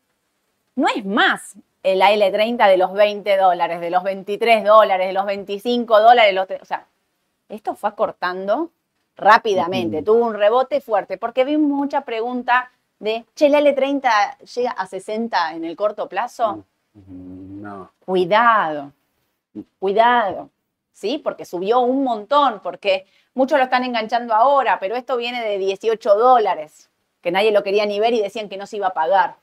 [0.75, 5.25] no es más el AL30 de los 20 dólares, de los 23 dólares, de los
[5.25, 6.35] 25 dólares.
[6.35, 6.89] Los, o sea,
[7.49, 8.71] esto fue acortando
[9.17, 14.87] rápidamente, tuvo un rebote fuerte, porque vi mucha pregunta de, che, el AL30 llega a
[14.87, 16.65] 60 en el corto plazo.
[16.95, 17.91] Mm, No.
[18.05, 18.93] Cuidado,
[19.79, 20.51] cuidado,
[20.93, 21.19] ¿sí?
[21.23, 26.17] Porque subió un montón, porque muchos lo están enganchando ahora, pero esto viene de 18
[26.17, 29.37] dólares, que nadie lo quería ni ver y decían que no se iba a pagar.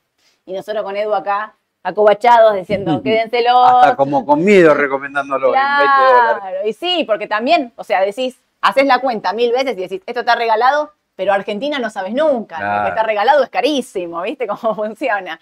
[0.44, 3.64] Y nosotros con Edu acá, acobachados, diciendo, quédenselo.
[3.64, 6.40] Hasta como con miedo recomendándolo en 20 dólares.
[6.40, 10.02] Claro, y sí, porque también, o sea, decís, haces la cuenta mil veces y decís,
[10.06, 12.78] esto está regalado, pero Argentina no sabes nunca.
[12.78, 15.38] Lo que está regalado es carísimo, ¿viste cómo funciona?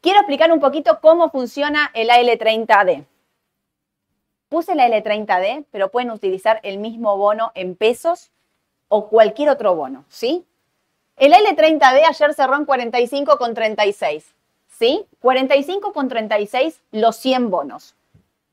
[0.00, 3.04] Quiero explicar un poquito cómo funciona el AL30D.
[4.48, 8.30] Puse la L30D, pero pueden utilizar el mismo bono en pesos
[8.88, 10.44] o cualquier otro bono, ¿sí?
[11.16, 14.24] El L30D ayer cerró en 45,36,
[14.68, 15.06] ¿sí?
[15.22, 17.94] 45,36 los 100 bonos.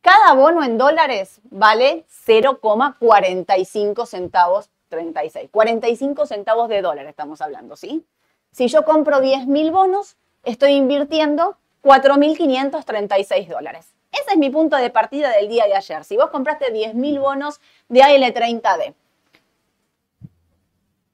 [0.01, 5.49] Cada bono en dólares vale 0,45 centavos 36.
[5.51, 8.05] 45 centavos de dólar estamos hablando, ¿sí?
[8.51, 13.93] Si yo compro 10.000 bonos, estoy invirtiendo 4.536 dólares.
[14.11, 16.03] Ese es mi punto de partida del día de ayer.
[16.03, 18.93] Si vos compraste 10.000 bonos de AL30D,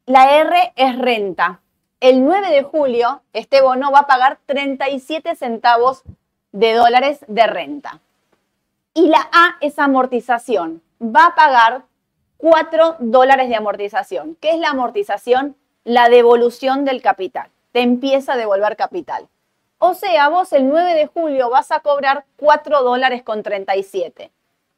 [0.05, 1.61] la R es renta.
[1.99, 6.03] El 9 de julio, este bono va a pagar 37 centavos
[6.51, 8.01] de dólares de renta.
[8.97, 10.81] Y la A es amortización.
[11.01, 11.83] Va a pagar
[12.37, 14.35] 4 dólares de amortización.
[14.39, 15.57] ¿Qué es la amortización?
[15.83, 17.51] La devolución del capital.
[17.73, 19.27] Te empieza a devolver capital.
[19.79, 24.31] O sea, vos el 9 de julio vas a cobrar 4 dólares con 37.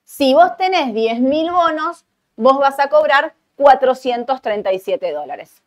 [0.03, 5.61] Si vos tenés 10.000 bonos, vos vas a cobrar 437 dólares.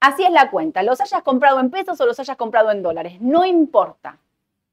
[0.00, 3.20] Así es la cuenta, los hayas comprado en pesos o los hayas comprado en dólares,
[3.20, 4.16] no importa.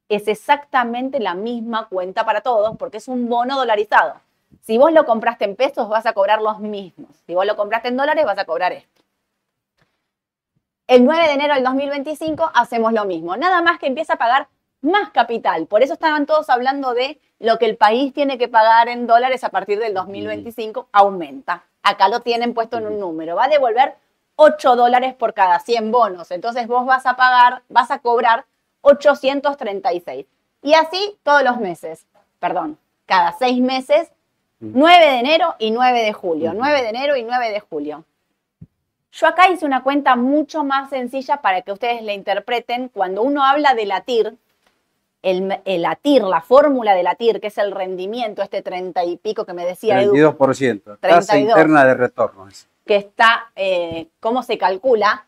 [0.10, 4.16] Es exactamente la misma cuenta para todos porque es un bono dolarizado.
[4.62, 7.10] Si vos lo compraste en pesos, vas a cobrar los mismos.
[7.26, 9.04] Si vos lo compraste en dólares, vas a cobrar esto.
[10.88, 14.48] El 9 de enero del 2025 hacemos lo mismo, nada más que empieza a pagar
[14.82, 15.68] más capital.
[15.68, 19.44] Por eso estaban todos hablando de lo que el país tiene que pagar en dólares
[19.44, 21.64] a partir del 2025, aumenta.
[21.84, 23.36] Acá lo tienen puesto en un número.
[23.36, 23.96] Va a devolver
[24.38, 26.32] 8 dólares por cada 100 bonos.
[26.32, 28.46] Entonces vos vas a pagar, vas a cobrar
[28.88, 30.26] 836.
[30.64, 32.06] Y así todos los meses,
[32.40, 34.12] perdón, cada seis meses,
[34.60, 38.06] 9 de enero y 9 de julio, 9 de enero y 9 de julio.
[39.12, 42.90] Yo acá hice una cuenta mucho más sencilla para que ustedes la interpreten.
[42.90, 44.36] Cuando uno habla de la TIR,
[45.22, 49.18] el, el ATIR, la fórmula de la TIR, que es el rendimiento, este 30 y
[49.18, 52.48] pico que me decía 32%, tasa interna de retorno.
[52.86, 55.27] Que está, eh, ¿cómo se calcula?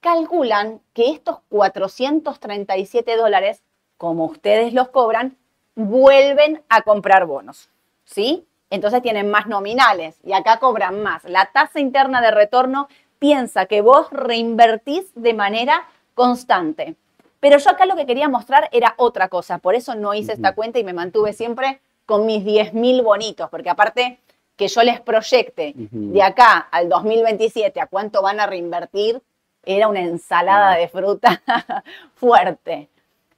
[0.00, 3.62] Calculan que estos 437 dólares,
[3.98, 5.36] como ustedes los cobran,
[5.74, 7.68] vuelven a comprar bonos,
[8.04, 8.46] ¿sí?
[8.70, 11.24] Entonces tienen más nominales y acá cobran más.
[11.24, 16.96] La tasa interna de retorno piensa que vos reinvertís de manera constante.
[17.40, 20.54] Pero yo acá lo que quería mostrar era otra cosa, por eso no hice esta
[20.54, 24.18] cuenta y me mantuve siempre con mis 10.000 bonitos, porque aparte
[24.56, 29.22] que yo les proyecte de acá al 2027 a cuánto van a reinvertir,
[29.64, 31.42] era una ensalada de fruta
[32.14, 32.88] fuerte.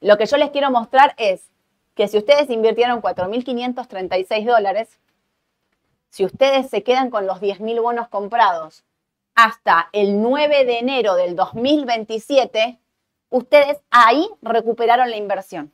[0.01, 1.49] Lo que yo les quiero mostrar es
[1.95, 4.99] que si ustedes invirtieron 4.536 dólares,
[6.09, 8.83] si ustedes se quedan con los 10.000 bonos comprados
[9.35, 12.79] hasta el 9 de enero del 2027,
[13.29, 15.71] ustedes ahí recuperaron la inversión.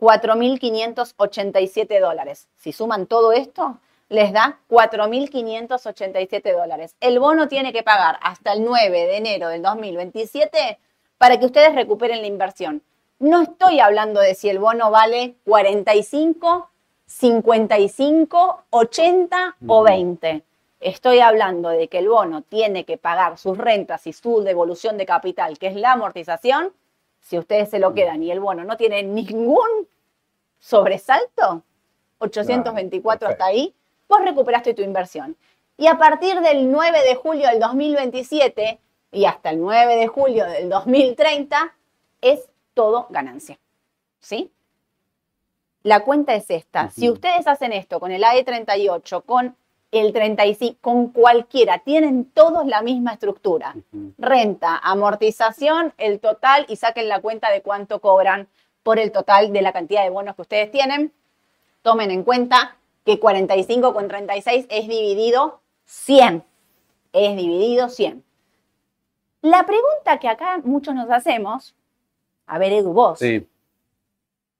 [0.00, 2.48] 4.587 dólares.
[2.56, 3.78] Si suman todo esto,
[4.10, 6.96] les da 4.587 dólares.
[7.00, 10.78] El bono tiene que pagar hasta el 9 de enero del 2027
[11.16, 12.82] para que ustedes recuperen la inversión.
[13.20, 16.68] No estoy hablando de si el bono vale 45,
[17.06, 20.42] 55, 80 o 20.
[20.80, 25.06] Estoy hablando de que el bono tiene que pagar sus rentas y su devolución de
[25.06, 26.72] capital, que es la amortización,
[27.20, 29.68] si ustedes se lo quedan y el bono no tiene ningún
[30.58, 31.62] sobresalto,
[32.18, 33.74] 824 hasta ahí,
[34.10, 35.36] vos recuperaste tu inversión.
[35.78, 38.78] Y a partir del 9 de julio del 2027
[39.12, 41.74] y hasta el 9 de julio del 2030
[42.20, 43.58] es todo ganancia.
[44.18, 44.52] ¿Sí?
[45.82, 46.90] La cuenta es esta.
[46.90, 49.56] Si ustedes hacen esto con el AE38, con
[49.90, 53.74] el 35, con cualquiera, tienen todos la misma estructura.
[54.18, 58.48] Renta, amortización, el total y saquen la cuenta de cuánto cobran
[58.82, 61.12] por el total de la cantidad de bonos que ustedes tienen.
[61.82, 62.76] Tomen en cuenta
[63.10, 66.44] que 45 con 36 es dividido 100.
[67.12, 68.22] Es dividido 100.
[69.42, 71.74] La pregunta que acá muchos nos hacemos,
[72.46, 73.18] a ver Edu, vos.
[73.18, 73.48] Sí.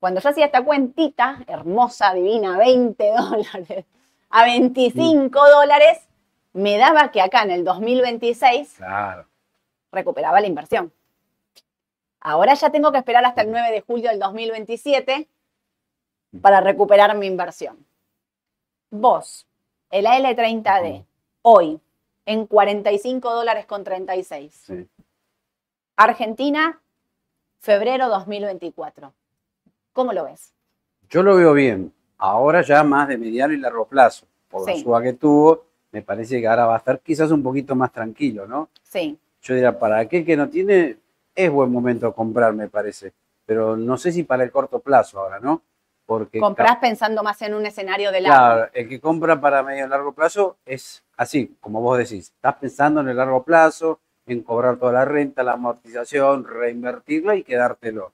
[0.01, 3.85] Cuando yo hacía esta cuentita, hermosa, divina, 20 dólares,
[4.29, 5.99] a 25 dólares,
[6.51, 8.79] me daba que acá en el 2026
[9.93, 10.91] recuperaba la inversión.
[12.19, 15.29] Ahora ya tengo que esperar hasta el 9 de julio del 2027
[16.41, 17.85] para recuperar mi inversión.
[18.93, 19.47] Vos,
[19.89, 21.05] el AL30D,
[21.43, 21.79] hoy,
[22.25, 24.67] en 45 dólares con 36.
[25.95, 26.81] Argentina,
[27.61, 29.13] febrero 2024.
[29.93, 30.53] ¿Cómo lo ves?
[31.09, 31.93] Yo lo veo bien.
[32.17, 34.27] Ahora ya más de mediano y largo plazo.
[34.49, 37.73] Por la suba que tuvo, me parece que ahora va a estar quizás un poquito
[37.75, 38.67] más tranquilo, ¿no?
[38.83, 39.17] Sí.
[39.41, 40.97] Yo diría, para aquel que no tiene,
[41.33, 43.13] es buen momento comprar, me parece.
[43.45, 45.61] Pero no sé si para el corto plazo ahora, ¿no?
[46.11, 48.37] Porque Comprás pensando más en un escenario de largo.
[48.37, 52.33] Claro, el que compra para medio y largo plazo es así, como vos decís.
[52.35, 57.43] Estás pensando en el largo plazo, en cobrar toda la renta, la amortización, reinvertirla y
[57.43, 58.11] quedártelo.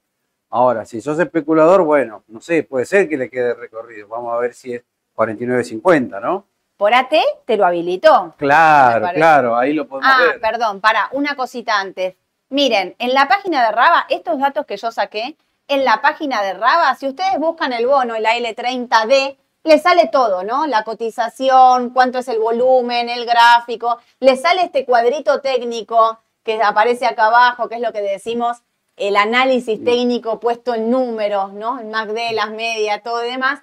[0.52, 4.08] Ahora, si sos especulador, bueno, no sé, puede ser que le quede recorrido.
[4.08, 4.84] Vamos a ver si es
[5.16, 6.46] 49.50, ¿no?
[6.78, 8.36] Por AT te lo habilitó.
[8.38, 12.14] Claro, claro, ahí lo podemos ah, perdón, para, una cosita antes.
[12.50, 15.36] Miren, en la página de Raba, estos datos que yo saqué,
[15.67, 20.43] en la página de Raba, si ustedes buscan el bono, el L30D, le sale todo,
[20.43, 20.65] ¿no?
[20.65, 27.06] La cotización, cuánto es el volumen, el gráfico, le sale este cuadrito técnico que aparece
[27.06, 28.63] acá abajo, que es lo que decimos
[28.95, 31.80] el análisis técnico puesto en números, ¿no?
[31.80, 33.60] El MACD, las medias, todo y demás.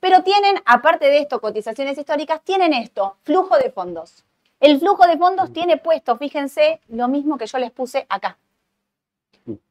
[0.00, 4.24] Pero tienen, aparte de esto, cotizaciones históricas, tienen esto, flujo de fondos.
[4.60, 8.38] El flujo de fondos tiene puesto, fíjense, lo mismo que yo les puse acá.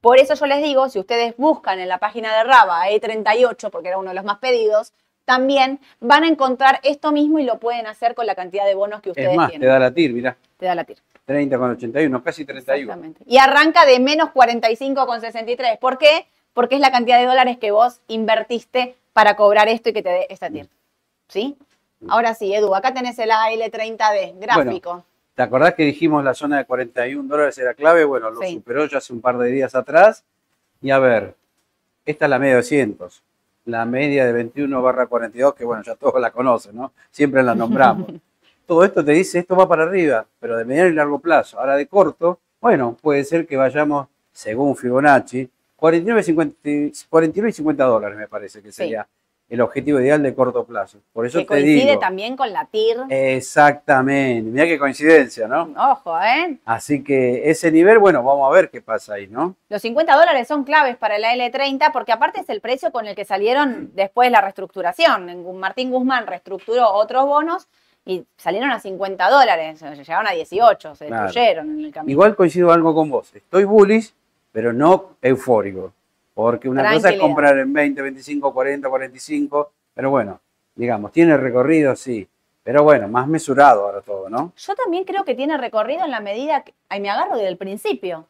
[0.02, 3.90] Por eso yo les digo, si ustedes buscan en la página de Raba E38, porque
[3.90, 4.94] era uno de los más pedidos,
[5.26, 9.02] también van a encontrar esto mismo y lo pueden hacer con la cantidad de bonos
[9.02, 9.70] que ustedes Es más, te tienen.
[9.70, 10.98] da la TIR, mirá, Te da la TIR.
[11.28, 12.82] 30,81, casi 31.
[12.84, 13.24] Exactamente.
[13.28, 15.80] Y arranca de menos 45,63.
[15.80, 16.28] ¿Por qué?
[16.54, 20.10] Porque es la cantidad de dólares que vos invertiste para cobrar esto y que te
[20.10, 20.70] dé esta TIR.
[21.28, 21.58] ¿Sí?
[22.08, 25.04] Ahora sí, Edu, acá tenés el AL30D, gráfico.
[25.38, 28.04] ¿Te acordás que dijimos la zona de 41 dólares era clave?
[28.06, 28.56] Bueno, lo Sí.
[28.56, 30.24] superó ya hace un par de días atrás.
[30.82, 31.36] Y a ver,
[32.08, 33.22] esta es la media de 200.
[33.66, 36.92] La media de 21 barra 42, que bueno, ya todos la conocen, ¿no?
[37.12, 38.08] Siempre la nombramos.
[38.66, 41.60] Todo esto te dice, esto va para arriba, pero de mediano y largo plazo.
[41.60, 46.58] Ahora de corto, bueno, puede ser que vayamos, según Fibonacci, 49, 50,
[47.10, 49.08] 49 y 50 dólares me parece que sería
[49.50, 51.00] el objetivo ideal de corto plazo.
[51.14, 52.00] Por eso que te coincide digo.
[52.00, 52.98] también con la TIR.
[53.10, 54.50] Exactamente.
[54.52, 55.74] Mira qué coincidencia, ¿no?
[55.92, 56.58] Ojo, ¿eh?
[56.66, 59.56] Así que ese nivel, bueno, vamos a ver qué pasa ahí, ¿no?
[59.70, 63.16] Los 50 dólares son claves para la L30 porque aparte es el precio con el
[63.16, 65.58] que salieron después de la reestructuración.
[65.60, 67.68] Martín Guzmán reestructuró otros bonos
[68.06, 71.24] y salieron a 50 dólares, llegaron a 18, se Claro.
[71.24, 72.12] destruyeron en el camino.
[72.12, 73.34] Igual coincido algo con vos.
[73.34, 74.14] Estoy bullish,
[74.52, 75.94] pero no eufórico.
[76.38, 79.72] Porque una cosa es comprar en 20, 25, 40, 45.
[79.96, 80.40] Pero bueno,
[80.76, 82.30] digamos, tiene recorrido, sí.
[82.62, 84.54] Pero bueno, más mesurado ahora todo, ¿no?
[84.56, 88.28] Yo también creo que tiene recorrido en la medida que, ahí me agarro del principio,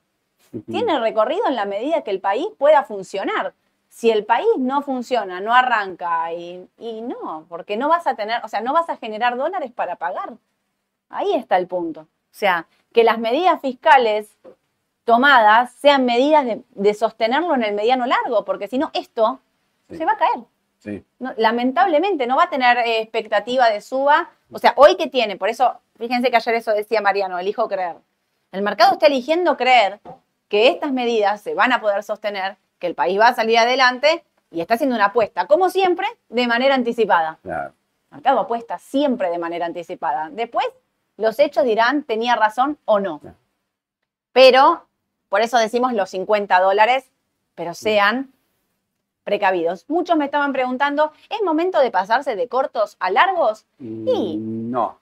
[0.72, 3.54] tiene recorrido en la medida que el país pueda funcionar.
[3.90, 8.40] Si el país no funciona, no arranca y, y no, porque no vas a tener,
[8.46, 10.32] o sea, no vas a generar dólares para pagar.
[11.10, 12.02] Ahí está el punto.
[12.02, 14.38] O sea, que las medidas fiscales
[15.08, 19.40] tomadas sean medidas de, de sostenerlo en el mediano largo, porque si no, esto
[19.90, 19.96] Sí.
[19.96, 20.40] se va a caer.
[20.80, 21.06] Sí.
[21.20, 24.30] No, lamentablemente no va a tener eh, expectativa de suba.
[24.52, 27.96] O sea, hoy que tiene, por eso, fíjense que ayer eso decía Mariano, elijo creer.
[28.52, 30.02] El mercado está eligiendo creer
[30.50, 34.26] que estas medidas se van a poder sostener, que el país va a salir adelante
[34.52, 37.40] y está haciendo una apuesta, como siempre, de manera anticipada.
[37.44, 37.74] Claro.
[38.12, 40.30] El mercado apuesta siempre de manera anticipada.
[40.32, 40.66] Después,
[41.16, 43.20] los hechos dirán, tenía razón o no.
[43.20, 43.38] Claro.
[44.34, 44.86] Pero,
[45.30, 47.06] por eso decimos los 50 dólares,
[47.56, 48.32] pero sean
[49.24, 49.86] precavidos.
[49.90, 53.66] Muchos me estaban preguntando, ¿es momento de pasarse de cortos a largos?
[53.80, 55.00] Mm, No,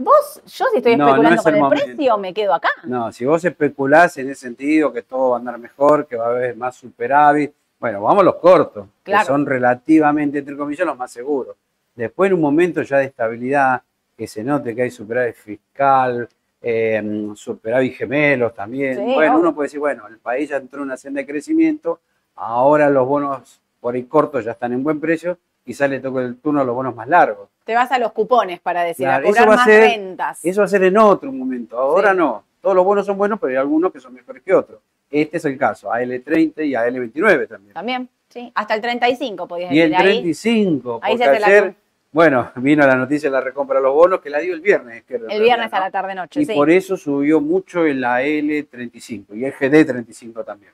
[0.00, 1.84] Vos, yo si estoy No, no especulando es con el el, momento.
[1.86, 2.68] precio, me quedo acá.
[2.84, 3.10] no.
[3.12, 6.30] Si vos especulás en ese sentido, que todo va a andar mejor, que va a
[6.30, 9.22] haber más superávit, bueno, vamos a los cortos, Claro.
[9.22, 11.56] que son relativamente, entre comillas, los más seguros.
[11.96, 13.82] Después, en un momento ya de estabilidad,
[14.16, 16.28] que se note que hay superávit fiscal,
[16.62, 18.96] eh, superávit gemelos también.
[18.96, 22.00] Sí, bueno, uno puede decir, bueno, el país ya entró en una senda de crecimiento,
[22.34, 26.36] ahora los bonos por ahí cortos ya están en buen precio, quizás le toque el
[26.38, 27.48] turno a los bonos más largos.
[27.64, 29.82] Te vas a los cupones para decir, Claro, a eso cobrar va a más ser-
[29.84, 30.44] rentas.
[30.44, 32.16] Eso va a ser en otro momento, ahora Sí.
[32.18, 32.44] no.
[32.60, 34.80] Todos los bonos son buenos, pero hay algunos que son mejores que otros.
[35.10, 37.72] Este es el caso, AL30 y AL29 también.
[37.74, 38.50] También, sí.
[38.54, 40.12] Hasta el 35 podías Y el decir ahí.
[40.14, 41.74] 35, ahí porque se hace la ayer,
[42.18, 45.04] bueno, vino la noticia de la recompra de los bonos que la dio el viernes.
[45.08, 45.84] en El viernes a ¿no?
[45.84, 46.52] la tarde-noche, Y sí.
[46.52, 50.72] por eso subió mucho el AL35 y el GD35 también.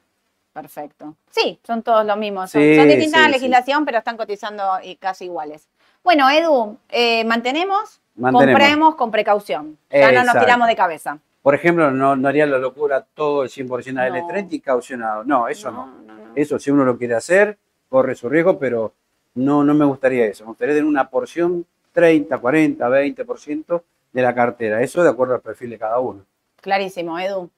[0.54, 1.16] Perfecto.
[1.30, 2.50] Sí, son todos los mismos.
[2.50, 4.62] Son, Sí, son distintas sí, la legislación, pero están cotizando
[4.98, 5.68] casi iguales.
[6.02, 8.58] Bueno, Edu, eh, mantenemos, Mantenemos.
[8.60, 9.76] compremos con precaución.
[9.90, 11.18] Ya no nos tiramos de cabeza.
[11.42, 14.00] Por ejemplo, no, no haría la locura todo el 100% No.
[14.00, 15.24] AL30 y caucionado.
[15.24, 15.88] No, eso no.
[16.06, 16.32] no, no.
[16.34, 17.58] Eso si uno lo quiere hacer,
[17.90, 18.94] corre su riesgo, pero
[19.34, 20.44] no, no me gustaría eso.
[20.44, 24.82] Me gustaría tener una porción 30, 40, 20% de la cartera.
[24.82, 26.24] Eso de acuerdo al perfil de cada uno.
[26.60, 27.50] Clarísimo, Edu.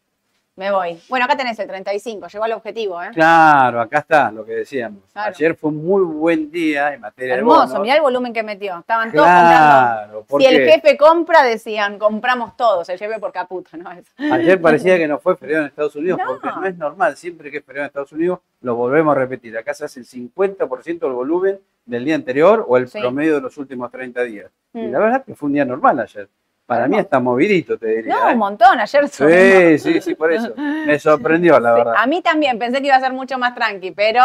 [0.58, 0.98] Me voy.
[1.10, 3.10] Bueno, acá tenés el 35, llegó al objetivo, ¿eh?
[3.12, 5.02] Claro, acá está lo que decíamos.
[5.12, 5.34] Claro.
[5.36, 8.78] Ayer fue un muy buen día en materia de Hermoso, mirá el volumen que metió.
[8.78, 9.50] Estaban todos comprando.
[9.50, 13.90] Claro, Si porque el jefe compra, decían, compramos todos, el jefe por caputo, ¿no?
[14.32, 16.24] Ayer parecía que no fue feriado en Estados Unidos, No.
[16.26, 19.58] porque no es normal, siempre que es feriado en Estados Unidos, lo volvemos a repetir.
[19.58, 22.98] Acá se hace el 50% del volumen del día anterior o el Sí.
[22.98, 24.50] promedio de los últimos 30 días.
[24.72, 24.90] Y Mm.
[24.92, 26.30] la verdad que fue un día normal ayer.
[26.66, 28.14] Para mí está movidito, te diría.
[28.14, 28.32] No, ¿eh?
[28.32, 30.52] un montón, ayer Sí, sí, sí, por eso.
[30.56, 31.94] Me sorprendió, la verdad.
[31.96, 34.22] A mí también, pensé que iba a ser mucho más tranqui, pero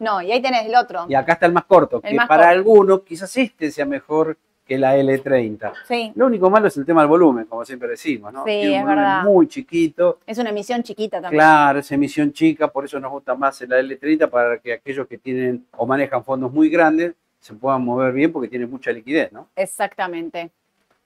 [0.00, 1.06] no, y ahí tenés el otro.
[1.08, 2.58] Y acá está el más corto, El que más para corto.
[2.58, 4.36] algunos quizás este sea mejor
[4.66, 5.72] que la L30.
[5.86, 8.44] Sí, Lo único malo es el tema del volumen, como siempre decimos, ¿no?
[8.44, 9.22] Sí, Tiene un es verdad.
[9.22, 10.18] muy chiquito.
[10.26, 11.38] es una emisión chiquita también.
[11.38, 15.18] Claro, es emisión chica, por eso nos gusta más la L30 para que aquellos que
[15.18, 19.48] tienen o manejan fondos muy grandes se puedan mover bien porque tienen mucha liquidez, ¿no?
[19.54, 20.50] Exactamente.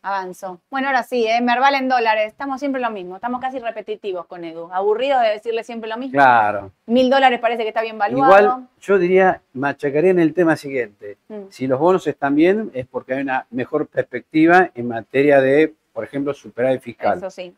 [0.09, 0.61] Avanzo.
[0.71, 1.41] Bueno, ahora sí, ¿eh?
[1.41, 2.27] Merval en dólares.
[2.29, 3.17] Estamos siempre lo mismo.
[3.17, 4.71] Estamos casi repetitivos con Edu.
[4.73, 6.15] Aburrido de decirle siempre lo mismo.
[6.15, 6.73] Claro.
[6.87, 8.33] Mil dólares parece que está bien valuado.
[8.43, 11.19] Igual yo diría, machacaría en el tema siguiente.
[11.29, 11.43] Mm.
[11.51, 16.05] Si los bonos están bien es porque hay una mejor perspectiva en materia de, por
[16.05, 17.19] ejemplo, superávit fiscal.
[17.19, 17.55] Eso sí.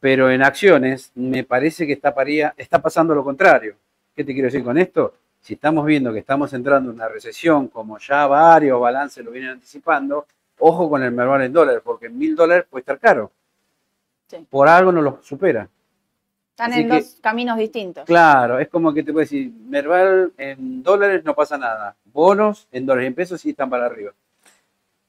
[0.00, 3.76] Pero en acciones me parece que está, paría- está pasando lo contrario.
[4.14, 5.14] ¿Qué te quiero decir con esto?
[5.40, 9.50] si estamos viendo que estamos entrando en una recesión, como ya varios balances lo vienen
[9.50, 10.26] anticipando,
[10.66, 13.30] ojo con el Merval en dólares, porque mil dólares puede estar caro.
[14.28, 14.46] Sí.
[14.48, 15.68] Por algo no lo supera.
[16.50, 18.04] Están Así en que- dos caminos distintos.
[18.04, 21.96] Claro, es como que te puedo decir, Merval en dólares no pasa nada.
[22.06, 24.12] Bonos en dólares y en pesos sí están para arriba.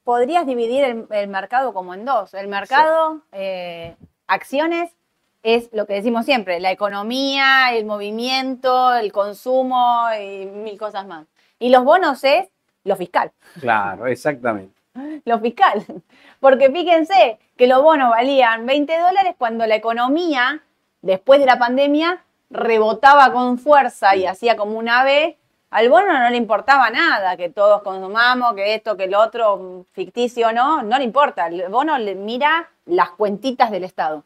[0.04, 2.34] Podrías dividir el, el mercado como en dos.
[2.34, 3.96] El mercado, eh,
[4.26, 4.92] acciones,
[5.42, 11.26] es lo que decimos siempre, la economía, el movimiento, el consumo y mil cosas más.
[11.58, 12.48] Y los bonos es
[12.84, 13.32] lo fiscal.
[13.60, 14.75] Claro, exactamente.
[15.24, 15.84] lo fiscal.
[16.40, 20.62] Porque fíjense que los bonos valían 20 dólares cuando la economía,
[21.02, 25.36] después de la pandemia, rebotaba con fuerza y hacía como una B.
[25.70, 30.48] Al bono no le importaba nada, que todos consumamos, que esto, que lo otro, ficticio
[30.48, 31.48] o no, no le importa.
[31.48, 34.24] El bono le mira las cuentitas del Estado.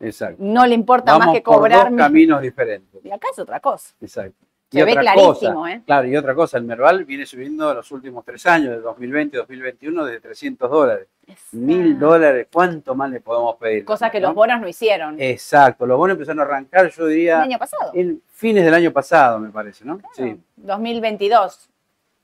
[0.00, 0.36] Exacto.
[0.38, 1.88] No le importa Vamos más que por cobrar.
[1.88, 3.04] dos caminos diferentes.
[3.04, 3.94] Y acá es otra cosa.
[4.00, 4.44] Exacto.
[4.80, 5.82] Se ve clarísimo, ¿eh?
[5.86, 9.36] Claro, y otra cosa, el Merval viene subiendo en los últimos tres años, de 2020
[9.38, 11.06] 2021, de 300 dólares.
[11.52, 13.84] Mil dólares, ¿cuánto más le podemos pedir?
[13.84, 14.28] Cosa que ¿No?
[14.28, 15.16] los bonos no hicieron.
[15.18, 17.92] Exacto, los bonos empezaron a arrancar, yo el diría, año pasado.
[17.94, 20.00] en fines del año pasado, me parece, ¿no?
[20.14, 21.70] Sí, 2022.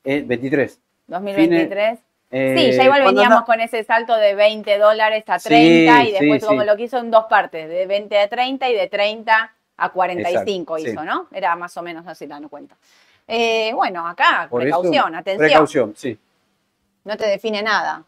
[0.04, 0.80] eh, 23.
[1.06, 1.98] 2023.
[2.32, 3.44] Eh, Sí, ya igual ¿cuándo veníamos anda?
[3.46, 6.46] con ese salto de 20 dólares a Sí, 30 y después sí.
[6.46, 10.76] como lo quiso en dos partes, de 20 a 30 y de 30 a 45
[10.76, 11.06] Exacto, hizo, sí.
[11.06, 11.26] ¿no?
[11.32, 12.76] Era más o menos así dando cuenta.
[13.26, 16.18] Eh, bueno, acá, Por eso, precaución, atención, Precaución, sí.
[17.04, 18.04] no te define nada.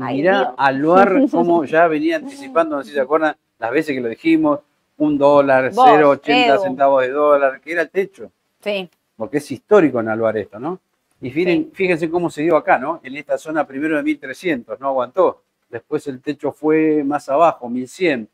[0.00, 0.54] Ay, mirá.
[0.56, 4.60] Aluar, como ya venía anticipando, no sé si se acuerdan, las veces que lo dijimos,
[4.96, 6.62] un dólar, Vos, 0,80 Edu.
[6.62, 8.30] centavos de dólar, que era el techo.
[8.62, 10.80] Sí, porque es histórico en Aluar esto, ¿no?
[11.20, 13.00] Y fíjense, fíjense cómo se dio acá, ¿no?
[13.02, 15.42] En esta zona primero de 1300, no aguantó.
[15.68, 18.26] Después el techo fue más abajo, 1100.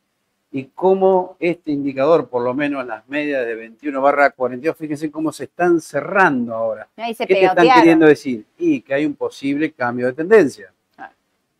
[0.56, 5.30] Y cómo este indicador, por lo menos las medias de 21 barra 42, fíjense cómo
[5.30, 6.88] se están cerrando ahora.
[6.96, 8.46] ahí se ¿Qué te están queriendo decir?
[8.56, 10.72] Y que hay un posible cambio de tendencia.
[10.96, 11.10] Ah.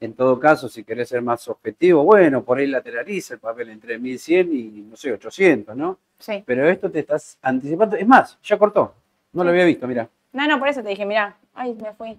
[0.01, 3.99] En todo caso, si querés ser más objetivo, bueno, por ahí lateraliza el papel entre
[3.99, 5.99] 1100 y, no sé, 800, ¿no?
[6.19, 6.43] Sí.
[6.47, 7.97] Pero esto te estás anticipando.
[7.97, 8.95] Es más, ya cortó.
[9.35, 10.09] No lo había visto, mira.
[10.33, 12.19] No, no, por eso te dije, mira, ay, me fui.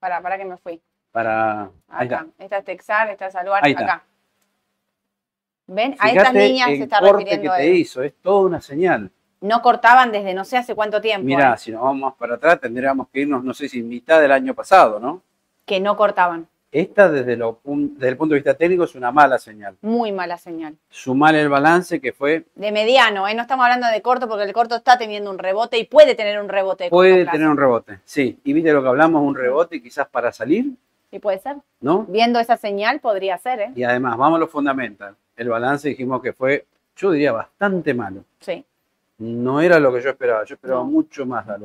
[0.00, 0.82] Para, para que me fui.
[1.12, 1.70] Para.
[1.88, 2.26] Ahí Acá.
[2.28, 2.44] está.
[2.44, 3.84] Esta es Texar, esta es Ahí está.
[3.84, 4.04] acá.
[5.66, 5.96] ¿Ven?
[5.98, 7.76] A estas niñas el se está corte que refiriendo te él.
[7.76, 9.10] hizo, es toda una señal.
[9.40, 11.26] No cortaban desde no sé hace cuánto tiempo.
[11.26, 11.58] Mira, ¿eh?
[11.58, 14.54] si nos vamos más para atrás, tendríamos que irnos, no sé si mitad del año
[14.54, 15.22] pasado, ¿no?
[15.66, 16.46] Que no cortaban.
[16.72, 19.76] Esta, desde, lo, pun- desde el punto de vista técnico, es una mala señal.
[19.80, 20.74] Muy mala señal.
[20.88, 23.34] Sumar el balance que fue, De mediano, ¿eh?
[23.34, 26.40] No estamos hablando de corto porque el corto está teniendo un rebote y puede tener
[26.40, 26.90] un rebote.
[26.90, 28.00] puede tener un rebote.
[28.04, 30.72] Sí, y viste lo que hablamos, un rebote quizás para salir,
[31.10, 31.58] Sí, puede ser.
[31.80, 32.06] ¿no?
[32.08, 33.72] Viendo esa señal podría ser, ¿eh?
[33.76, 35.14] Y además, vamos a lo fundamental.
[35.36, 36.66] El balance dijimos que fue,
[36.96, 38.24] yo diría, bastante malo.
[38.40, 38.64] Sí.
[39.18, 40.86] No era lo que yo esperaba, yo esperaba No.
[40.86, 41.58] mucho más de.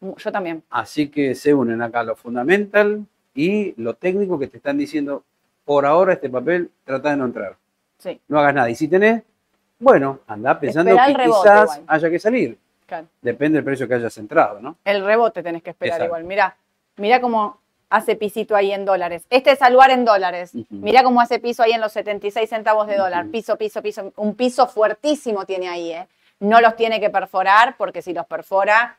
[0.00, 0.62] Mu- Yo también.
[0.70, 3.04] Así que se unen acá lo fundamental
[3.34, 5.24] y lo técnico que te están diciendo,
[5.64, 7.56] por ahora este papel trata de no entrar.
[7.98, 8.20] Sí.
[8.28, 8.70] No hagas nada.
[8.70, 9.22] Y si tenés,
[9.78, 11.84] bueno, anda pensando que rebote quizás igual.
[11.88, 12.58] haya que salir.
[12.86, 13.06] Claro.
[13.20, 14.76] Depende del precio que hayas entrado, ¿no?
[14.84, 16.06] El rebote tenés que esperar Exacto.
[16.06, 16.24] igual.
[16.24, 16.56] Mirá,
[16.96, 17.58] mirá cómo
[17.90, 19.24] hace pisito ahí en dólares.
[19.30, 20.54] Este es Aluar en dólares.
[20.54, 20.66] Ujú.
[20.70, 23.26] Mirá cómo hace piso ahí en los 76 centavos de dólar.
[23.28, 24.12] Piso, piso, piso.
[24.16, 26.08] Un piso fuertísimo tiene ahí, ¿eh?
[26.40, 28.98] No los tiene que perforar porque si los perfora...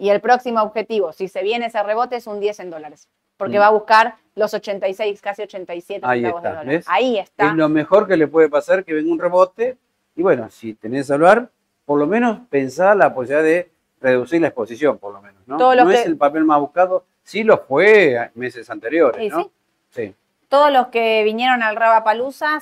[0.00, 3.08] Y el próximo objetivo, si se viene ese rebote, es un 10 en dólares.
[3.36, 3.62] Porque Mm.
[3.62, 6.66] va a buscar los 86, casi 87 Ahí centavos está, de dólar.
[6.72, 6.84] ¿ves?
[6.88, 7.48] Ahí está.
[7.48, 9.76] Es lo mejor que le puede pasar que venga un rebote.
[10.14, 11.50] Y bueno, si tenés Aluar,
[11.84, 15.58] por lo menos pensá la posibilidad de reducir la exposición, por lo menos, ¿no?
[15.88, 19.42] Que- es el papel más buscado, sí lo fue meses anteriores, Y ¿no?
[19.42, 19.50] sí.
[19.90, 20.14] Sí.
[20.48, 22.58] Todos los que vinieron al Rabapalusa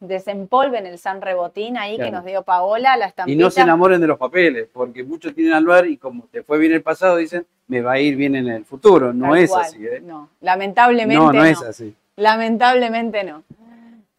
[0.00, 3.42] desempolven el San Rebotín ahí que nos dio Paola, la Y estampita.
[3.42, 6.72] no se enamoren de los papeles, porque muchos tienen Aluar y como te fue bien
[6.72, 9.12] el pasado, dicen, me va a ir bien en el futuro.
[9.12, 9.64] No Tal es cual.
[9.64, 10.00] así, ¿eh?
[10.00, 11.40] No, lamentablemente No, no.
[11.40, 11.94] no es así.
[12.14, 13.42] Lamentablemente no.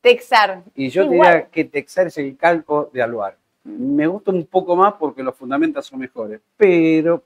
[0.02, 0.62] Texar.
[0.76, 1.30] Y yo te Igual.
[1.34, 3.38] diría que Texar es el calco de Aluar.
[3.64, 7.24] Me gusta un poco más porque los fundamentos son mejores, pero,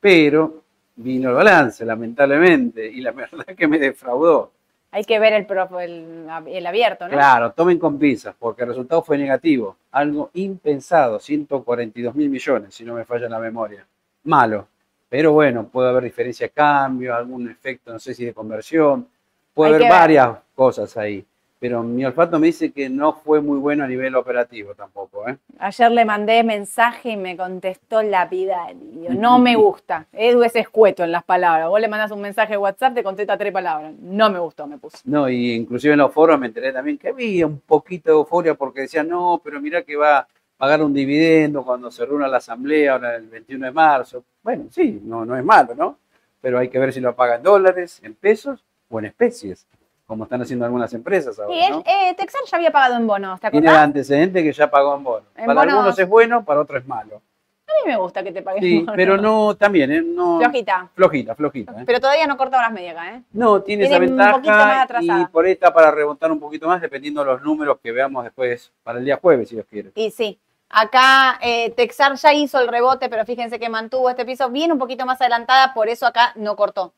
[0.00, 0.62] pero
[1.02, 4.52] vino el balance, lamentablemente, y la verdad que me defraudó.
[4.92, 5.46] Hay que ver el,
[5.80, 7.12] el, el abierto, ¿no?
[7.12, 12.84] Claro, tomen con pinzas, porque el resultado fue negativo, algo impensado, 142 mil millones, si
[12.84, 13.86] no me falla la memoria.
[14.24, 14.66] Malo,
[15.08, 19.06] pero bueno, puede haber diferencia de cambio, algún efecto, no sé si de conversión,
[19.54, 21.24] puede Hay haber varias cosas ahí,
[21.60, 25.36] pero mi olfato me dice que no fue muy bueno a nivel operativo tampoco, ¿eh?
[25.58, 29.10] Ayer le mandé mensaje y me contestó lapidario.
[29.10, 30.06] No me gusta.
[30.12, 31.68] Edu es escueto en las palabras.
[31.68, 33.92] Vos le mandás un mensaje de WhatsApp, te contesta tres palabras.
[34.00, 34.98] No me gustó, me puso.
[35.04, 38.54] No, y inclusive en los foros me enteré también que había un poquito de euforia
[38.54, 40.26] porque decían, no, pero mira que va
[40.60, 44.24] pagar un dividendo cuando se reúna la asamblea ahora el 21 de marzo.
[44.42, 45.98] Bueno, sí, no, no es malo, ¿no?
[46.38, 49.66] Pero hay que ver si lo paga en dólares, en pesos o en especies,
[50.10, 51.54] como están haciendo algunas empresas ahora.
[51.54, 53.84] Y eh, Texar ya había pagado en bonos, ¿te Tiene el acordás?
[53.84, 55.26] antecedente que ya pagó en bono.
[55.36, 55.72] En para bonos.
[55.74, 57.22] algunos es bueno, para otros es malo.
[57.68, 58.96] A mí me gusta que te paguen Sí, en bonos.
[58.96, 60.02] pero no, también, ¿eh?
[60.04, 60.88] No, Flojita.
[60.96, 61.72] Flojita, flojita.
[61.80, 61.84] ¿eh?
[61.86, 63.22] Pero todavía no corta las medias acá, ¿eh?
[63.32, 65.20] No, tiene, Viene esa un poquito más ventaja atrasada.
[65.20, 68.24] y por ahí está para remontar un poquito más dependiendo de los números que veamos
[68.24, 69.92] después para el día jueves, si Dios quiere.
[69.94, 74.50] Y sí, acá eh, Texar ya hizo el rebote, pero fíjense que mantuvo este piso
[74.50, 76.94] bien un poquito más adelantada, por eso acá no cortó.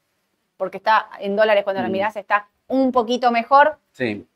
[0.57, 1.93] Porque está en dólares cuando la Mm.
[1.93, 3.77] mirás, está un poquito mejor.
[3.93, 4.27] Sí,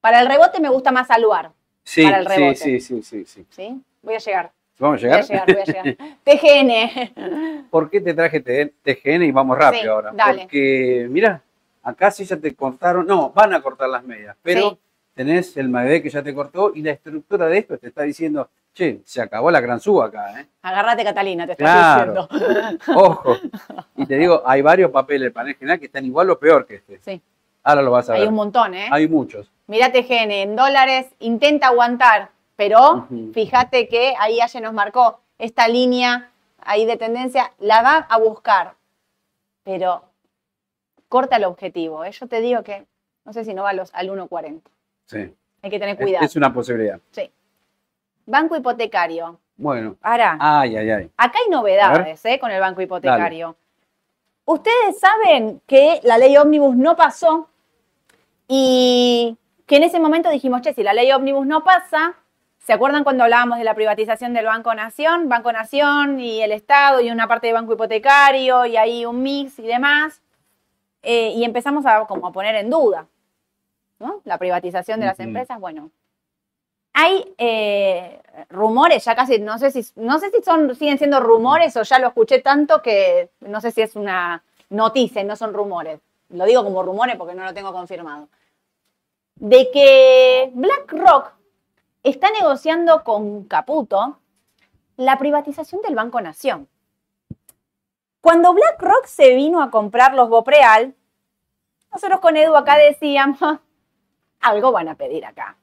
[0.00, 1.52] Para el rebote me gusta más Aluar,
[1.84, 2.56] sí, Para el sí, rebote.
[2.56, 3.46] sí, sí, sí, sí.
[3.50, 3.80] ¿sí?
[4.02, 4.50] Voy a llegar.
[4.78, 5.46] ¿Vamos a Voy a llegar?
[5.46, 5.96] llegar, voy a llegar.
[6.24, 7.66] TGN.
[7.70, 10.12] ¿Por qué te traje TGN y vamos rápido Sí, ahora?
[10.14, 10.42] dale.
[10.42, 11.42] Porque, mira,
[11.82, 14.78] acá sí ya te cortaron, no, van a cortar las medias, pero Sí.
[15.14, 18.48] tenés el MACD que ya te cortó y la estructura de esto te está diciendo,
[18.72, 20.46] che, se acabó la gran suba acá, ¿eh?
[20.62, 22.26] Agárrate, Catalina, te Claro.
[22.26, 22.80] diciendo.
[22.96, 23.36] Ojo.
[23.96, 26.76] Y te digo, hay varios papeles del panel general que están igual o peor que
[26.76, 27.00] este.
[27.02, 27.20] Sí,
[27.62, 28.28] Ahora lo vas a hay ver.
[28.28, 28.88] un montón, ¿eh?
[28.90, 29.50] Hay muchos.
[29.66, 36.30] Mirá TGN, en dólares intenta aguantar, pero fíjate que ahí Aye nos marcó esta línea
[36.62, 38.74] ahí de tendencia, la va a buscar,
[39.62, 40.02] pero
[41.08, 42.04] corta el objetivo.
[42.04, 42.12] ¿eh?
[42.12, 42.86] Yo te digo que
[43.24, 44.60] no sé si no va a los, al 1.40.
[45.06, 45.34] Sí.
[45.62, 46.24] Hay que tener cuidado.
[46.24, 46.98] es una posibilidad.
[47.10, 47.30] Sí.
[48.26, 49.38] Banco hipotecario.
[49.56, 49.96] Bueno.
[50.00, 51.10] Ahora, Ay, ay, ay.
[51.16, 52.38] acá hay novedades ¿eh?
[52.38, 53.56] con el banco hipotecario.
[54.46, 57.49] Ustedes saben que la ley ómnibus no pasó
[58.52, 62.16] y que en ese momento dijimos, che, si la ley ómnibus no pasa,
[62.58, 65.28] ¿se acuerdan cuando hablábamos de la privatización del Banco Nación?
[65.28, 69.56] Banco Nación y el Estado y una parte de banco hipotecario y ahí un mix
[69.60, 70.20] y demás.
[71.04, 73.06] Eh, y empezamos a, como a poner en duda
[74.00, 74.20] ¿no?
[74.24, 75.60] la privatización de las empresas.
[75.60, 75.92] Bueno,
[76.92, 81.76] hay eh, rumores, ya casi, no sé si, no sé si son, siguen siendo rumores
[81.76, 85.54] o ya lo escuché tanto que no sé si es una noticia y no son
[85.54, 86.00] rumores.
[86.30, 88.28] Lo digo como rumores porque no lo tengo confirmado.
[89.40, 91.32] De que BlackRock
[92.02, 94.18] está negociando con Caputo
[94.96, 96.68] la privatización del Banco Nación.
[98.20, 100.94] Cuando BlackRock se vino a comprar los Bopreal,
[101.90, 103.38] nosotros con Edu acá decíamos,
[104.40, 105.56] algo van a pedir acá.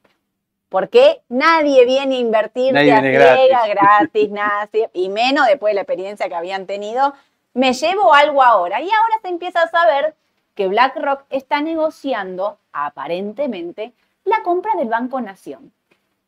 [0.70, 3.70] Porque nadie viene a invertir de a gratis.
[3.70, 7.14] gratis, nada, y menos después de la experiencia que habían tenido.
[7.54, 8.82] Me llevo algo ahora.
[8.82, 10.16] Y ahora se empieza a saber
[10.58, 13.94] que BlackRock está negociando, aparentemente,
[14.26, 15.72] la compra del Banco Nación.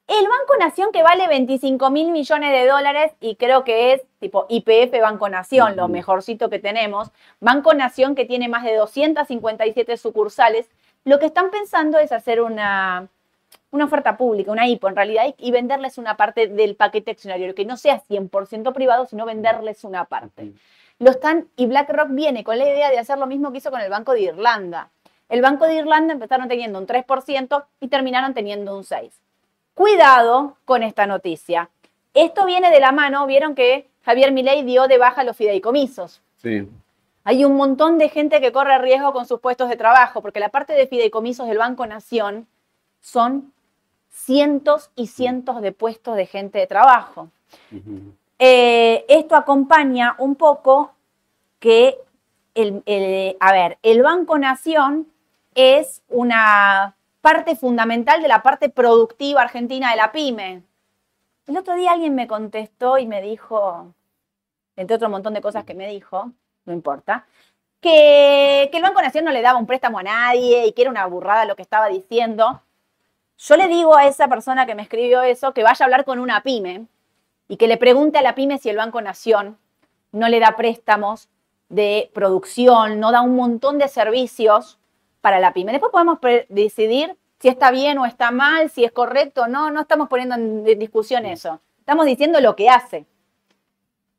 [0.07, 4.45] El Banco Nación que vale 25 mil millones de dólares y creo que es tipo
[4.47, 7.11] IPF Banco Nación, lo mejorcito que tenemos.
[7.39, 10.69] Banco Nación que tiene más de 257 sucursales.
[11.05, 13.07] Lo que están pensando es hacer una,
[13.71, 17.55] una oferta pública, una IPO en realidad, y, y venderles una parte del paquete accionario,
[17.55, 20.53] que no sea 100% privado, sino venderles una parte.
[20.99, 23.81] Lo están, y BlackRock viene con la idea de hacer lo mismo que hizo con
[23.81, 24.89] el Banco de Irlanda.
[25.29, 29.11] El Banco de Irlanda empezaron teniendo un 3% y terminaron teniendo un 6%.
[29.73, 31.69] Cuidado con esta noticia.
[32.13, 36.21] Esto viene de la mano, vieron que Javier Milei dio de baja los fideicomisos.
[36.37, 36.67] Sí.
[37.23, 40.49] Hay un montón de gente que corre riesgo con sus puestos de trabajo, porque la
[40.49, 42.47] parte de fideicomisos del Banco Nación
[43.01, 43.53] son
[44.09, 47.29] cientos y cientos de puestos de gente de trabajo.
[48.39, 50.95] Eh, esto acompaña un poco
[51.59, 51.99] que,
[52.55, 55.11] el, a ver, el Banco Nación
[55.55, 60.63] es una parte fundamental de la parte productiva argentina de la pyme.
[61.47, 63.93] El otro día alguien me contestó y me dijo,
[64.77, 66.31] entre otro montón de cosas que me dijo,
[66.65, 67.25] no importa,
[67.81, 70.91] que, que el Banco Nación no le daba un préstamo a nadie y que era
[70.91, 72.61] una burrada lo que estaba diciendo.
[73.37, 76.19] Yo le digo a esa persona que me escribió eso que vaya a hablar con
[76.19, 76.87] una pyme
[77.49, 79.57] y que le pregunte a la pyme si el Banco Nación
[80.13, 81.27] no le da préstamos
[81.67, 84.79] de producción, no da un montón de servicios
[85.19, 85.71] para la pyme.
[85.71, 89.81] Después podemos decidir si está bien o está mal, si es correcto o no, no
[89.81, 91.59] estamos poniendo en en discusión eso.
[91.79, 93.05] Estamos diciendo lo que hace.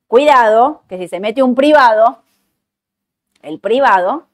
[0.08, 2.22] Cuidado, que si se mete un privado,
[3.42, 4.26] el privado,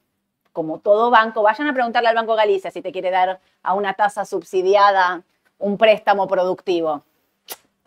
[0.53, 3.93] como todo banco, vayan a preguntarle al Banco Galicia si te quiere dar a una
[3.93, 5.21] tasa subsidiada
[5.59, 7.03] un préstamo productivo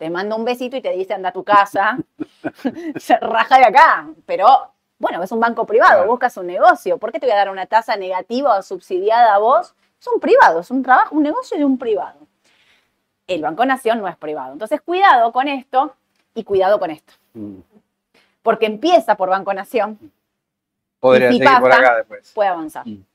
[0.01, 1.95] te manda un besito y te dice anda a tu casa,
[2.97, 4.07] se raja de acá.
[4.25, 4.47] Pero
[4.97, 6.09] bueno, es un banco privado, Claro.
[6.09, 6.97] buscas un negocio.
[6.97, 9.75] ¿Por qué te voy a dar una tasa negativa o subsidiada a vos?
[9.99, 12.17] Es un privado, es un trabajo, un negocio de un privado.
[13.27, 14.53] El Banco Nación no es privado.
[14.53, 15.93] Entonces, cuidado con esto
[16.33, 17.13] y cuidado con esto.
[17.35, 17.57] Mm.
[18.41, 19.99] Porque empieza por Banco Nación,
[20.99, 22.31] Podría Y si seguir por pasa, acá después.
[22.33, 22.87] puede avanzar.
[22.87, 23.05] Mm.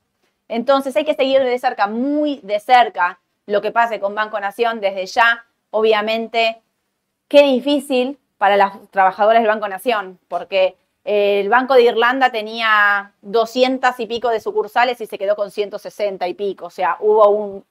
[0.46, 4.78] Entonces hay que seguir de cerca, muy de cerca, lo que pase con Banco Nación
[4.80, 5.44] desde ya.
[5.70, 6.62] Obviamente
[7.28, 13.98] qué difícil para las trabajadoras del Banco Nación, porque el Banco de Irlanda tenía 200
[14.00, 16.66] y pico de sucursales y se quedó con 160 y pico.
[16.66, 17.64] O sea, hubo un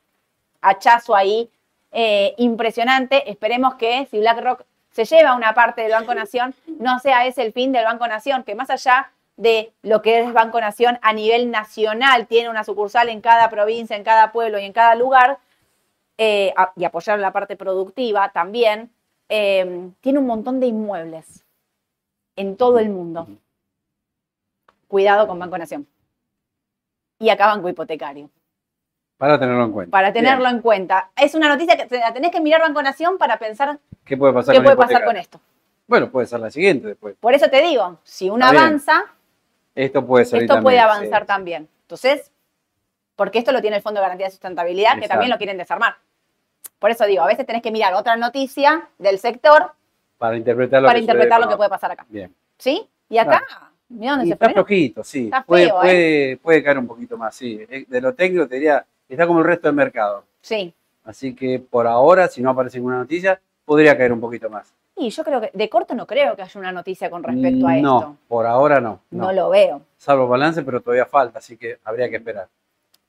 [0.61, 1.49] hachazo ahí
[1.91, 3.29] eh, impresionante.
[3.29, 7.51] Esperemos que si BlackRock se lleva una parte del Banco Nación, no sea ese el
[7.51, 11.51] fin del Banco Nación, que más allá de lo que es Banco Nación a nivel
[11.51, 15.39] nacional, tiene una sucursal en cada provincia, en cada pueblo y en cada lugar,
[16.17, 18.91] eh, y apoyar la parte productiva también,
[19.29, 21.45] eh, tiene un montón de inmuebles
[22.35, 23.27] en todo el mundo.
[24.87, 25.87] Cuidado con Banco Nación.
[27.19, 28.29] Y acá Banco Hipotecario.
[29.17, 29.91] Para tenerlo en cuenta.
[29.91, 31.11] Para tenerlo en cuenta.
[31.15, 34.53] Es una noticia que la tenés que mirar Banco Nación para pensar ¿Qué puede pasar,
[34.53, 35.39] qué con, puede pasar con esto.
[35.87, 37.15] Bueno, puede ser la siguiente después.
[37.19, 38.63] Por eso te digo, si uno Está bien.
[38.63, 39.05] avanza,
[39.73, 41.69] Esto puede esto puede avanzar también.
[41.81, 42.31] Entonces,
[43.15, 45.95] porque esto lo tiene el Fondo de Garantía de Sustentabilidad, que también lo quieren desarmar.
[46.79, 49.71] Por eso digo, a veces tenés que mirar otra noticia del sector
[50.17, 52.05] Para interpretar lo para que interpretar lo que puede pasar acá.
[52.09, 52.33] Bien.
[52.57, 52.87] ¿Sí?
[53.09, 53.43] Y acá,
[53.89, 55.25] mira dónde Y se está flojito, sí.
[55.25, 56.39] Está puede, feo, ¿eh?
[56.41, 57.59] puede, caer un poquito más, sí.
[57.69, 60.23] Eh, De lo técnico te diría, está como el resto del mercado.
[60.41, 60.73] Sí.
[61.03, 64.73] Así que por ahora, si no aparece ninguna noticia, podría caer un poquito más.
[64.97, 67.75] Y yo creo que de corto no creo que haya una noticia con respecto a
[67.75, 68.17] no, esto.
[68.27, 69.01] por ahora no.
[69.11, 69.25] No.
[69.25, 69.33] no.
[69.33, 69.81] lo veo.
[69.97, 72.47] Salvo balance, pero todavía falta, así que habría que esperar.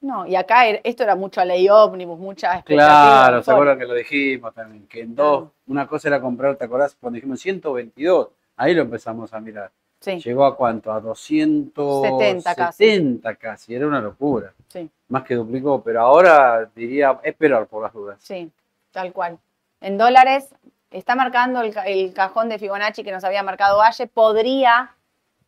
[0.00, 2.62] No, y acá er- esto era mucha ley ómnibus, mucha.
[2.62, 4.86] Claro, ¿se acuerdan que lo dijimos también?
[4.86, 6.96] Que en dos, una cosa era comprar, ¿te acordás?
[7.00, 9.70] Cuando dijimos 122, ahí lo empezamos a mirar.
[9.98, 10.92] Sí, Llegó a cuánto?
[10.92, 13.10] A 270 casi.
[13.40, 13.74] casi.
[13.74, 14.52] Era una locura.
[14.68, 18.18] sí, Más que duplicó, pero ahora diría esperar por las dudas.
[18.20, 18.50] sí,
[18.92, 19.38] tal cual.
[19.80, 20.54] En dólares
[20.90, 24.06] está marcando el, ca- el cajón de Fibonacci que nos había marcado Valle.
[24.06, 24.94] Podría,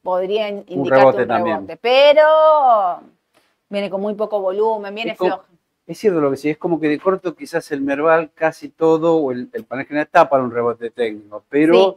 [0.03, 1.79] podría in- indicarte un rebote rebote, también.
[1.81, 3.01] pero
[3.69, 5.45] viene con muy poco volumen, viene Es como- flojo.
[5.87, 9.17] Es cierto lo que sí, es como que de corto quizás el Merval casi todo
[9.17, 11.93] o el, el panel general está para un rebote técnico, pero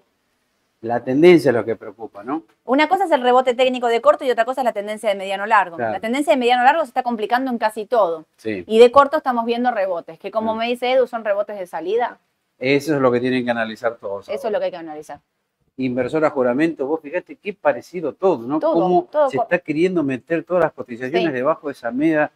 [0.82, 0.88] Sí.
[0.88, 2.44] la tendencia es lo que preocupa, ¿no?
[2.64, 5.16] Una cosa es el rebote técnico de corto y otra cosa es la tendencia de
[5.16, 5.76] mediano largo.
[5.76, 5.92] Claro.
[5.92, 8.24] La tendencia de mediano largo se está complicando en casi todo.
[8.38, 8.64] Sí.
[8.66, 10.58] Y de corto estamos viendo rebotes, que como Mm.
[10.60, 12.18] me dice Edu, son rebotes de salida.
[12.60, 14.30] Eso es lo que tienen que analizar todos.
[14.30, 15.20] Eso es lo que hay que analizar.
[15.86, 18.60] Inversor a juramento, vos fíjate qué parecido todo, ¿no?
[18.60, 21.32] Todo, Cómo todo se está queriendo meter todas las cotizaciones Sí.
[21.34, 22.32] debajo de esa media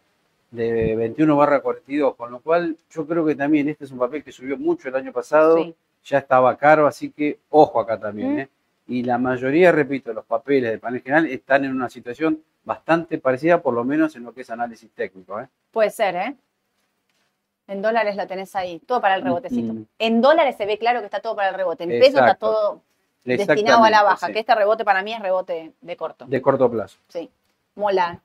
[0.50, 4.22] de 21 barra 42, con lo cual yo creo que también este es un papel
[4.24, 5.74] que subió mucho el año pasado, Sí.
[6.04, 8.38] ya estaba caro, así que ojo acá también, Mm.
[8.38, 8.48] ¿eh?
[8.88, 13.18] Y la mayoría, repito, de los papeles del panel general están en una situación bastante
[13.18, 15.48] parecida, por lo menos en lo que es análisis técnico, ¿eh?
[15.72, 16.36] Puede ser, ¿eh?
[17.68, 19.72] En dólares la tenés ahí, todo para el rebotecito.
[19.72, 19.84] Mm.
[19.98, 21.82] En dólares se ve claro que está todo para el rebote.
[21.84, 22.80] En peso está todo
[23.26, 24.32] destinado a la baja, sí.
[24.32, 26.24] que este rebote para mí es rebote de corto.
[26.26, 26.98] De corto plazo.
[27.08, 27.28] Sí.
[27.74, 28.20] Mola.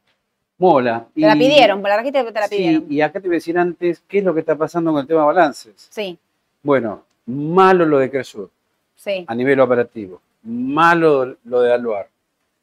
[0.57, 1.07] Mola.
[1.15, 2.85] Te la pidieron, la te la Sí, pidieron.
[2.89, 5.07] y acá te voy a decir antes, ¿qué es lo que está pasando con el
[5.07, 5.87] tema balances?
[5.89, 6.17] Sí,
[6.61, 8.49] Bueno, malo lo de Cresur
[8.95, 9.25] sí.
[9.27, 12.07] a nivel operativo, malo lo de Aluar.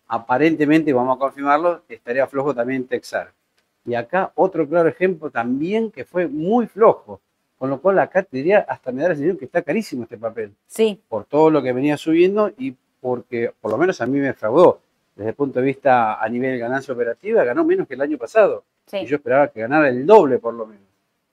[0.06, 3.32] Aparentemente, vamos a confirmarlo, estaría flojo también Texar.
[3.84, 7.20] Y acá otro claro ejemplo también que fue muy flojo.
[7.58, 10.16] Con lo cual acá te diría, hasta me da la sensación que está carísimo este
[10.16, 14.18] papel, Sí, por todo lo que venía subiendo y porque por lo menos a mí
[14.18, 14.80] me fraudó.
[15.16, 18.16] Desde el punto de vista a nivel de ganancia operativa, ganó menos que el año
[18.18, 18.62] pasado.
[18.86, 18.98] sí.
[18.98, 20.82] Y yo esperaba que ganara el doble por lo menos.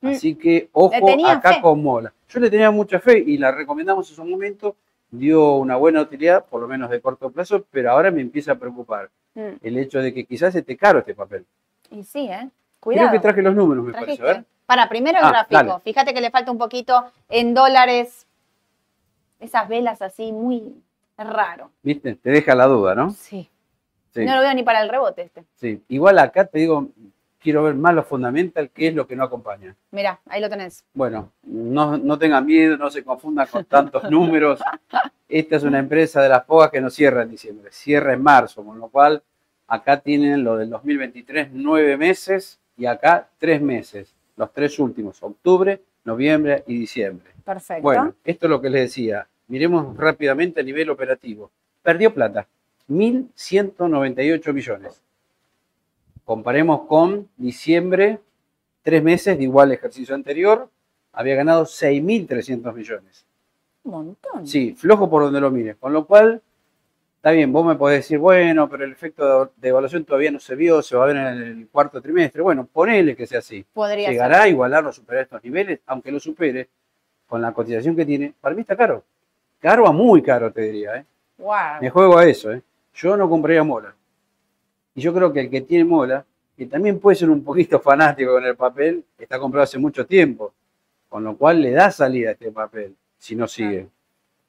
[0.01, 0.07] Mm.
[0.07, 0.93] Así que ojo
[1.27, 1.61] acá fe.
[1.61, 2.11] con Mola.
[2.29, 4.75] Yo le tenía mucha fe y la recomendamos en su momento.
[5.11, 8.55] Dio una buena utilidad, por lo menos de corto plazo, pero ahora me empieza a
[8.55, 9.57] preocupar Mm.
[9.63, 11.45] el hecho de que quizás esté caro este papel.
[11.91, 12.49] Y sí, ¿eh?
[12.79, 13.09] Cuidado.
[13.09, 14.23] Creo que traje los números, me Trajiste.
[14.23, 14.37] parece.
[14.39, 14.45] A ver.
[14.65, 15.55] Para, primero el Ah, gráfico.
[15.63, 15.73] dale.
[15.83, 18.25] Fíjate que le falta un poquito en dólares.
[19.39, 20.73] Esas velas así, muy
[21.17, 21.71] raro.
[21.83, 22.15] ¿Viste?
[22.15, 23.11] Te deja la duda, ¿no?
[23.11, 23.49] Sí.
[24.13, 24.25] Sí.
[24.25, 25.43] No lo veo ni para el rebote este.
[25.55, 25.83] sí.
[25.89, 26.87] Igual acá te digo,
[27.39, 29.75] quiero ver más lo fundamental, qué es lo que no acompaña.
[29.91, 30.85] Mirá, ahí lo tenés.
[30.93, 34.61] Bueno, no, no tengan miedo, no se confundan con tantos números.
[35.27, 38.63] Esta es una empresa de las pocas que no cierra en diciembre, cierra en marzo,
[38.63, 39.21] con lo cual
[39.67, 45.81] acá tienen lo del 2023 nueve meses y acá tres meses, los tres últimos, octubre,
[46.03, 47.31] noviembre y diciembre.
[47.43, 47.83] Perfecto.
[47.83, 49.27] Bueno, esto es lo que les decía.
[49.47, 51.51] Miremos rápidamente a nivel operativo.
[51.81, 52.47] Perdió plata,
[52.89, 55.01] 1.198 millones.
[56.23, 58.19] Comparemos con diciembre,
[58.81, 60.69] tres meses de igual ejercicio anterior,
[61.13, 63.25] había ganado 6.300 millones.
[63.83, 64.47] Un montón.
[64.47, 65.75] Sí, flojo por donde lo mires.
[65.77, 66.41] Con lo cual,
[67.25, 70.53] está bien, vos me podés decir, bueno, pero el efecto de- evaluación todavía no se
[70.53, 72.39] vio, se va a ver en el cuarto trimestre.
[72.43, 73.65] Bueno, ponele que sea así.
[73.73, 75.79] Podría ¿Llegará a igualar o superar estos niveles?
[75.87, 76.69] Aunque lo supere,
[77.25, 79.03] con la cotización que tiene, para mí está caro.
[79.59, 80.97] Caro a muy caro, te diría.
[80.97, 81.05] ¿eh?
[81.39, 81.81] Wow.
[81.81, 82.51] Me juego a eso.
[82.51, 82.61] ¿eh?
[82.93, 83.95] Yo no compraría mola.
[84.93, 86.23] Y yo creo que el que tiene mola,
[86.55, 90.53] que también puede ser un poquito fanático con el papel, está comprado hace mucho tiempo.
[91.09, 93.87] Con lo cual le da salida a este papel, si no sigue.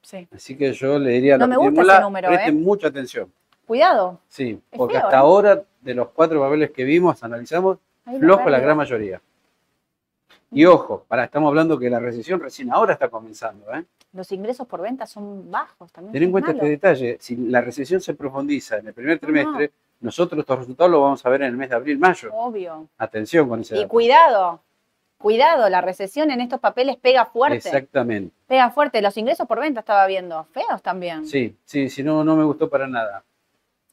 [0.07, 0.28] Sí.
[0.32, 2.61] Así que yo le diría a No me gusta ese número, presten ¿eh?
[2.61, 3.32] mucha atención.
[3.66, 4.20] Cuidado.
[4.28, 5.18] Sí, Es porque feo, hasta ¿eh?
[5.20, 9.20] ahora, de los cuatro papeles que vimos, analizamos, la flojo la gran mayoría.
[10.52, 13.74] Y ojo, para, estamos hablando que la recesión recién ahora está comenzando.
[13.74, 13.84] ¿eh?
[14.12, 16.12] Los ingresos por venta son bajos también.
[16.12, 16.59] Ten en cuenta malo.
[16.61, 21.00] este detalle, si la recesión se profundiza en el primer trimestre, nosotros estos resultados los
[21.02, 22.30] vamos a ver en el mes de abril, mayo.
[22.32, 22.86] Obvio.
[22.96, 23.88] Atención con ese Y dato.
[23.88, 24.61] cuidado,
[25.18, 27.56] cuidado, la recesión en estos papeles pega fuerte.
[27.58, 28.34] Exactamente.
[28.46, 29.02] Pega fuerte.
[29.02, 30.44] Los ingresos por venta estaba viendo.
[30.52, 31.26] Feos también.
[31.26, 33.24] Sí, sí, si no, no me gustó para nada.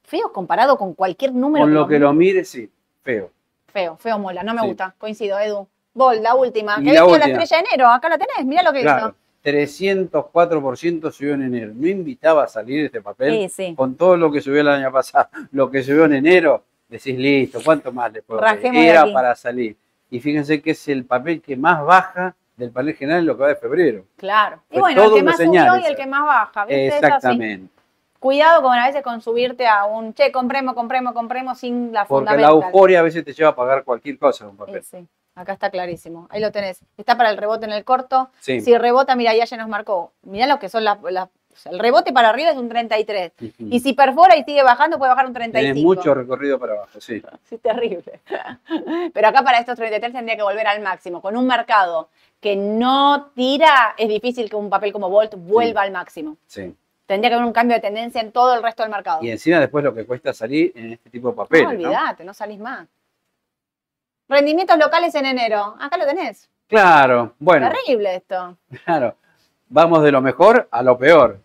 [0.03, 1.65] Feos comparado con cualquier número.
[1.65, 2.43] Con lo que lo mire.
[2.45, 2.69] sí,
[3.03, 3.31] feo.
[3.67, 4.43] Feo, feo mola.
[4.43, 4.67] No me Sí.
[4.67, 4.93] gusta.
[4.97, 5.67] Coincido, Edu.
[5.93, 6.75] Vol, la última.
[6.77, 7.87] Que la la estrella de enero.
[7.89, 8.45] Acá la tenés.
[8.45, 11.71] Mirá lo que Claro, 304% subió en enero.
[11.75, 13.55] No invitaba a salir este papel hizo.
[13.55, 13.75] Sí, sí.
[13.75, 17.59] con todo lo que subió el año pasado, lo que subió en enero, decís listo,
[17.63, 19.75] ¿cuánto más le puedo Era para salir.
[20.13, 23.41] Y fíjense que es el papel que más baja del panel general en lo que
[23.41, 24.05] va de febrero.
[24.15, 24.61] Claro.
[24.69, 26.65] Y bueno, el que más subió y el que más baja.
[26.69, 27.73] Exactamente.
[28.19, 32.25] Cuidado con a veces con subirte a un che, compremos, compremos, compremos sin la Porque
[32.25, 32.63] la fundamental.
[32.71, 34.83] euforia a veces te lleva a pagar cualquier cosa un Sí, papel.
[34.83, 35.07] sí.
[35.35, 36.27] Acá está clarísimo.
[36.29, 36.79] Ahí lo tenés.
[36.95, 38.29] Está para el rebote en el corto.
[38.39, 38.61] Sí.
[38.61, 40.13] Si rebota, mira, ya ya nos marcó.
[40.21, 40.99] Mirá lo que son las.
[41.65, 43.31] El rebote para arriba es un 33.
[43.39, 43.51] Ujú.
[43.59, 45.73] Y si perfora y sigue bajando, puede bajar un 35.
[45.73, 47.21] Tenés mucho recorrido para abajo, sí.
[47.43, 48.21] Sí, terrible.
[49.13, 51.21] Pero acá para estos 33 tendría que volver al máximo.
[51.21, 55.91] Con un mercado que no tira, es difícil que un papel como Volt vuelva al
[55.91, 56.37] máximo.
[56.47, 56.75] sí.
[57.05, 59.19] Tendría que haber un cambio de tendencia en todo el resto del mercado.
[59.21, 61.89] Y encima después lo que cuesta salir en este tipo de papeles, no, ¿no?
[61.89, 62.87] olvídate, no salís más.
[64.29, 65.75] Rendimientos locales en enero.
[65.79, 66.49] Acá lo tenés.
[66.67, 68.57] Claro, bueno, Terrible esto.
[68.85, 69.15] claro.
[69.73, 71.39] Vamos de lo mejor a lo peor.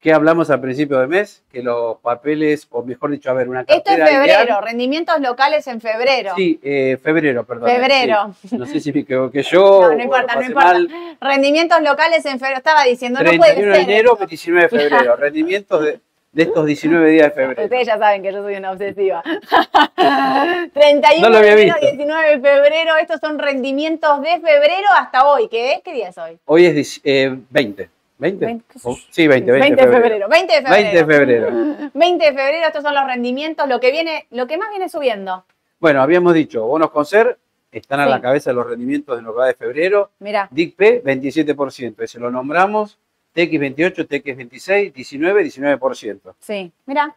[0.00, 1.44] ¿Qué hablamos al principio de mes?
[1.50, 4.42] Que los papeles, o mejor dicho, a ver, una Esto es cartera febrero.
[4.44, 6.32] ideal- Rendimientos locales en febrero.
[6.36, 7.70] Sí, eh, febrero, perdón.
[7.70, 8.34] Febrero.
[8.48, 8.56] Sí.
[8.58, 9.82] No sé si me equivoqué yo.
[9.90, 10.72] No, no importa, no importa.
[10.72, 10.88] mal.
[11.20, 12.58] Rendimientos locales en febrero.
[12.58, 13.86] Estaba diciendo, no puede 31 ser.
[13.86, 14.26] de enero, esto.
[14.26, 15.16] 19 de febrero.
[15.26, 16.00] Rendimientos de,
[16.36, 17.62] de estos 19 días de febrero.
[17.64, 19.22] Ustedes ya saben que yo soy una obsesiva.
[19.96, 21.80] 31 No lo había de visto.
[21.80, 22.96] 19 de febrero.
[23.00, 25.48] Estos son rendimientos de febrero hasta hoy.
[25.48, 25.82] ¿Qué es?
[25.82, 26.38] ¿Qué día es hoy?
[26.44, 27.84] Hoy es dieci- eh, 20.
[27.84, 27.88] ¿20?
[28.18, 29.02] Veinte, qué sé Oh, yo.
[29.10, 30.28] sí, 20, 20, de febrero.
[30.28, 30.82] 20 de febrero.
[30.82, 31.90] 20 de febrero.
[31.94, 35.44] 20 de febrero, estos son los rendimientos, lo que viene, lo que más viene subiendo.
[35.80, 37.38] Bueno, habíamos dicho, bonos con ser
[37.72, 38.10] están a Sí.
[38.10, 40.10] la cabeza de los rendimientos de lo que va de febrero.
[40.20, 42.02] Mirá, DICP, 27%.
[42.04, 42.98] Ese lo nombramos.
[43.36, 46.34] TX28, TX26, 19, 19%.
[46.40, 47.14] sí, mirá.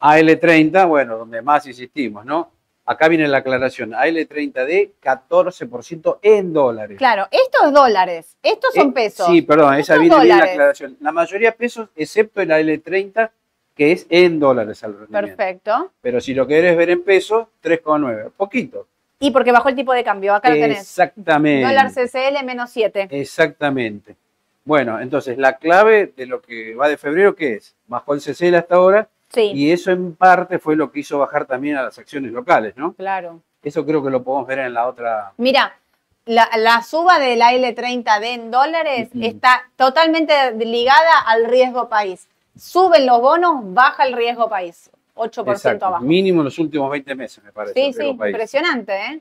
[0.00, 2.50] AL30, bueno, donde más insistimos, ¿no?
[2.86, 3.90] Acá viene la aclaración.
[3.92, 6.96] AL30D, 14% en dólares.
[6.96, 9.26] Claro, estos es dólares, estos son Eh, pesos.
[9.26, 10.96] Sí, perdón, esa viene bien la aclaración.
[11.00, 13.30] La mayoría pesos, excepto el AL30,
[13.76, 15.36] que es en dólares al rendimiento.
[15.36, 15.92] Perfecto.
[16.00, 18.30] Pero si lo querés ver en pesos, 3,9.
[18.34, 18.86] Poquito.
[19.20, 20.80] Y porque bajó el tipo de cambio, acá lo tenés.
[20.80, 21.66] Exactamente.
[21.66, 23.08] Dólar CCL menos 7.
[23.10, 24.16] Exactamente.
[24.70, 27.74] Bueno, entonces la clave de lo que va de febrero, ¿qué es?
[27.88, 31.44] Bajó el CCL hasta ahora Sí, y eso en parte fue lo que hizo bajar
[31.44, 32.92] también a las acciones locales, ¿no?
[32.94, 33.40] claro.
[33.64, 35.32] Eso creo que lo podemos ver en la otra.
[35.38, 35.74] Mira,
[36.24, 40.32] la, la suba de la L30D en dólares está totalmente
[40.64, 42.28] ligada al riesgo país.
[42.56, 44.88] Suben los bonos, baja el riesgo país.
[45.16, 46.04] 8% Exacto, abajo.
[46.04, 47.74] mínimo en los últimos 20 meses, me parece.
[47.74, 48.30] Sí, sí, país.
[48.32, 49.20] impresionante, ¿eh?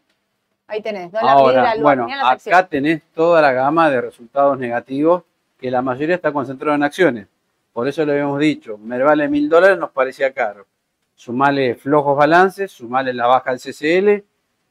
[0.68, 2.70] Ahí tenés, dólar Ahora, libra, bueno, acá acciones.
[2.70, 5.24] tenés toda la gama de resultados negativos
[5.60, 7.28] que la mayoría está concentrada en acciones.
[7.74, 10.66] Por eso le habíamos dicho, Mervale mil dólares nos parecía caro.
[11.16, 14.24] Sumale flojos balances, sumale la baja del CCL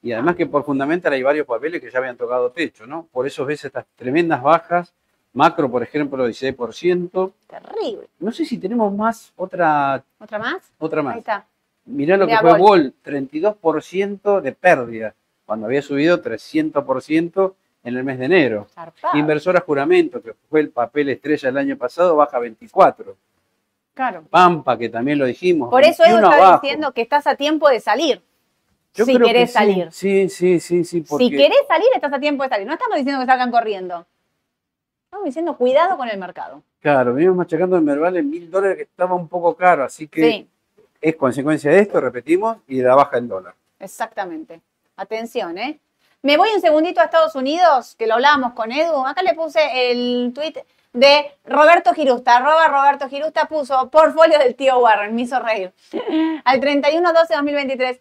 [0.02, 3.06] y además que por fundamental hay varios papeles que ya habían tocado techo, ¿no?
[3.12, 4.92] Por eso ves estas tremendas bajas.
[5.34, 7.32] Macro, por ejemplo, 16%.
[7.46, 8.08] Terrible.
[8.18, 10.72] No sé si tenemos más, otra, ¿Otra más?
[10.78, 11.16] otra Ahí más.
[11.18, 11.46] está.
[11.84, 12.58] Mirá lo Mirá, que fue.
[12.58, 15.14] Vol, 32% de pérdida,
[15.44, 18.66] cuando había subido 300% en el mes de enero.
[18.74, 19.16] Zarpado.
[19.18, 23.16] Inversora Juramento, que fue el papel estrella el año pasado, baja 24.
[23.94, 24.24] Claro.
[24.30, 25.70] Pampa, que también lo dijimos.
[25.70, 26.60] Por eso Edu 21 está abajo.
[26.62, 28.22] diciendo que estás a tiempo de salir.
[28.94, 29.90] Yo si que querés salir.
[29.92, 31.00] Sí, sí, sí, sí.
[31.02, 32.66] Porque, Si querés salir, estás a tiempo de salir.
[32.66, 34.06] No estamos diciendo que salgan corriendo.
[35.04, 36.62] Estamos diciendo cuidado con el mercado.
[36.80, 40.22] Claro, venimos machacando el Merval en mil dólares que estaba un poco caro, así que
[40.30, 40.48] Sí,
[41.00, 43.54] es consecuencia de esto, repetimos, y de la baja del dólar.
[43.80, 44.60] exactamente.
[44.96, 45.78] Atención, ¿eh?
[46.22, 49.06] Me voy un segundito a Estados Unidos, que lo hablábamos con Edu.
[49.06, 49.60] Acá le puse
[49.90, 50.54] el tweet
[50.92, 52.36] de Roberto Girusta.
[52.38, 55.14] Arroba Roberto Girusta puso portfolio del tío Warren.
[55.14, 55.72] Me hizo reír.
[56.44, 58.00] Al 31-12-2023.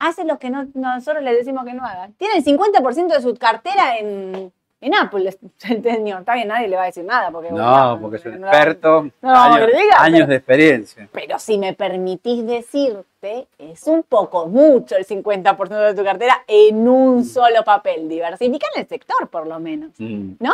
[0.00, 2.14] Hace lo que no- nosotros le decimos que no hagan.
[2.14, 6.20] Tiene el 50% de su cartera en, en Apple, señor.
[6.20, 7.30] Está bien, nadie le va a decir nada.
[7.30, 11.08] Porque, No, porque es un no- experto, no, años, diga, años pero- de experiencia.
[11.12, 16.86] Pero si me permitís decirte, es un poco mucho el 50% de tu cartera en
[16.88, 18.08] un solo papel.
[18.08, 19.90] Diversifica en el sector, por lo menos.
[19.98, 20.32] Mm.
[20.40, 20.52] ¿No?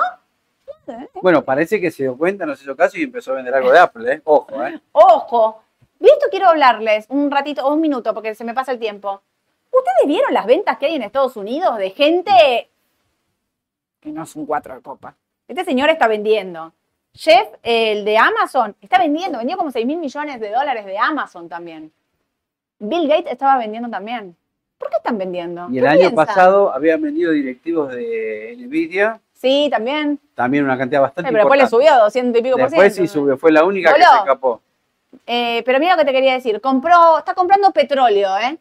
[1.23, 3.71] Bueno, parece que se dio cuenta, no se hizo caso y empezó a vender algo
[3.73, 4.21] de Apple, ¿eh?
[4.25, 4.79] Ojo, ¿eh?
[4.93, 5.63] Ojo.
[5.99, 9.23] De esto quiero hablarles un ratito o un minuto porque se me pasa el tiempo.
[9.71, 12.69] ¿Ustedes vieron las ventas que hay en Estados Unidos de gente
[14.05, 15.15] que no es un cuatro de copa?
[15.49, 16.73] Este señor está vendiendo.
[17.15, 21.49] Jeff, el de Amazon, está vendiendo, vendió como 6 mil millones de dólares de Amazon
[21.49, 21.91] también.
[22.79, 24.37] Bill Gates estaba vendiendo también.
[24.77, 25.67] ¿Por qué están vendiendo?
[25.71, 26.27] Y ¿Qué el año piensan?
[26.27, 30.19] pasado habían vendido directivos de Nvidia, Sí, también.
[30.35, 33.13] también una cantidad bastante pero después le subió 200 y pico por Después ciento.
[33.13, 34.61] sí subió, fue la única que se escapó.
[35.27, 36.61] Eh, pero mira lo que te quería decir.
[36.61, 38.59] Compró, está comprando petróleo, ¿eh?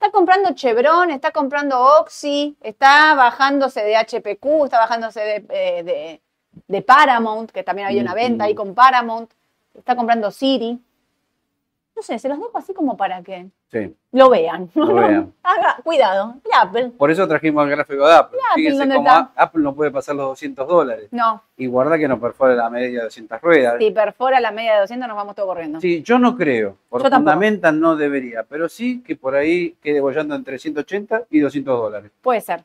[0.00, 6.22] Está comprando Chevron, está comprando Oxy, está bajándose de HPQ, está bajándose de, eh, de-
[6.68, 9.30] de Paramount, que también había una venta ahí con Paramount.
[9.74, 10.80] Está comprando Siri.
[12.00, 13.94] No sé, se los dejo así como para que Sí.
[14.12, 14.70] lo vean.
[14.74, 15.34] Lo vean.
[15.42, 16.36] Haga, cuidado.
[16.42, 16.92] Mira, Apple.
[16.96, 18.38] Por eso trajimos el gráfico de Apple.
[18.50, 19.30] Apple, Fíjense ¿dónde cómo está?
[19.36, 21.08] Apple no puede pasar los 200 dólares.
[21.10, 23.74] No, Y guarda que no perfora la media de 200 ruedas.
[23.78, 25.78] si perfora la media de 200 nos vamos todos corriendo.
[25.78, 26.78] Sí, yo no creo.
[26.88, 31.78] Por fundamental no debería, pero sí que por ahí quede bollando entre 180 y 200
[31.78, 32.10] dólares.
[32.22, 32.64] Puede ser.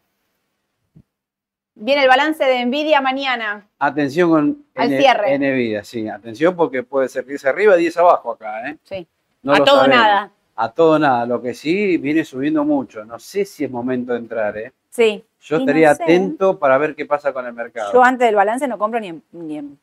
[1.78, 3.68] Viene el balance de Nvidia mañana.
[3.80, 5.38] Atención con Al cierre.
[5.38, 8.78] Nvidia, sí, atención porque puede ser 10 arriba, 10 abajo acá, ¿eh?
[8.84, 9.06] Sí.
[9.46, 9.98] No a lo todo sabemos.
[10.04, 10.32] nada.
[10.58, 13.04] A todo nada, lo que sí viene subiendo mucho.
[13.06, 14.72] No sé si es momento de entrar, ¿eh?
[14.90, 15.24] Sí.
[15.42, 16.04] Yo Y no estaría sé.
[16.04, 17.92] atento para ver qué pasa con el mercado.
[17.94, 19.78] Yo antes del balance no compro ni, en- ni, en-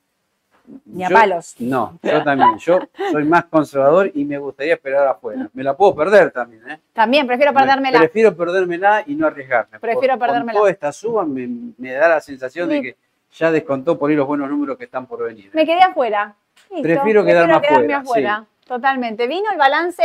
[0.86, 1.54] ni a Yo- palos.
[1.58, 2.56] No, yo también.
[2.58, 2.80] Yo
[3.12, 5.48] soy más conservador y me gustaría esperar afuera.
[5.52, 6.80] Me la puedo perder también, ¿eh?
[6.92, 7.98] También prefiero Me- perdérmela.
[7.98, 9.78] Prefiero perdérmela y no arriesgarme.
[9.78, 10.52] Prefiero Por- perdérmela.
[10.54, 11.48] Con toda esta suba me,
[11.78, 12.96] me da la sensación de que
[13.34, 15.50] ya descontó por ahí los buenos números que están por venir.
[15.52, 16.34] Me quedé afuera.
[16.70, 16.82] Listo.
[16.82, 18.46] Prefiero quedarme quedarme afuera, afuera.
[18.72, 19.26] Totalmente.
[19.26, 20.02] Vino el balance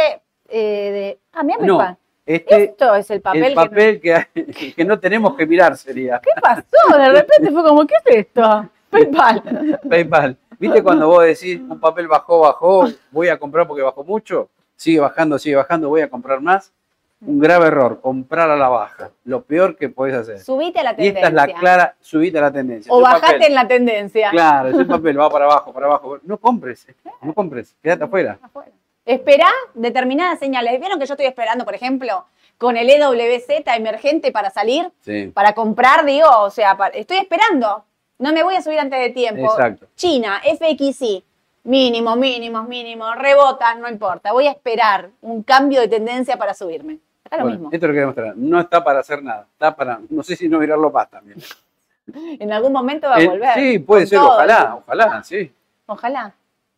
[0.49, 1.19] eh, de.
[1.31, 5.37] Ah, mira, No, este, Esto es el papel, el que- papel que, que no tenemos
[5.37, 6.97] que mirar sería ¿Qué pasó?
[6.97, 8.69] De repente fue como, ¿qué es esto?
[8.89, 9.79] PayPal.
[9.89, 10.37] PayPal.
[10.59, 14.49] ¿Viste cuando vos decís un papel bajó, bajó, voy a comprar porque bajó mucho?
[14.75, 16.73] Sigue bajando, sigue bajando, voy a comprar más.
[17.19, 19.09] Un grave error, comprar a la baja.
[19.23, 20.39] Lo peor que podés hacer.
[20.39, 21.19] Subite a la Y tendencia.
[21.19, 22.93] esta es la clara, subite a la tendencia.
[22.93, 23.43] O Es bajate papel.
[23.47, 24.29] en la tendencia.
[24.29, 26.19] Claro, es un papel, va para abajo, para abajo.
[26.23, 26.85] No compres,
[27.21, 28.37] no compres, quédate afuera.
[28.41, 28.71] Afuera.
[29.03, 30.79] Esperá determinadas señales.
[30.79, 32.25] ¿Vieron que yo estoy esperando, por ejemplo,
[32.59, 34.91] con el EWZ emergente para salir?
[34.99, 37.83] Sí, para comprar, digo, o sea, estoy esperando.
[38.19, 39.43] No me voy a subir antes de tiempo.
[39.45, 39.87] Exacto.
[39.95, 41.23] China, FXI,
[41.63, 44.33] mínimo, mínimos, mínimos, rebotan, no importa.
[44.33, 46.99] Voy a esperar un cambio de tendencia para subirme.
[47.27, 47.69] Acá lo Bueno, mismo.
[47.71, 48.37] esto es lo que quería mostrar.
[48.37, 51.37] No está para hacer nada, está para, no sé si no mirarlo más también.
[52.39, 53.53] En algún momento va a Eh, volver.
[53.55, 54.29] sí, puede ser, todo.
[54.35, 55.51] ojalá, ojalá, sí.
[55.87, 56.33] Ojalá.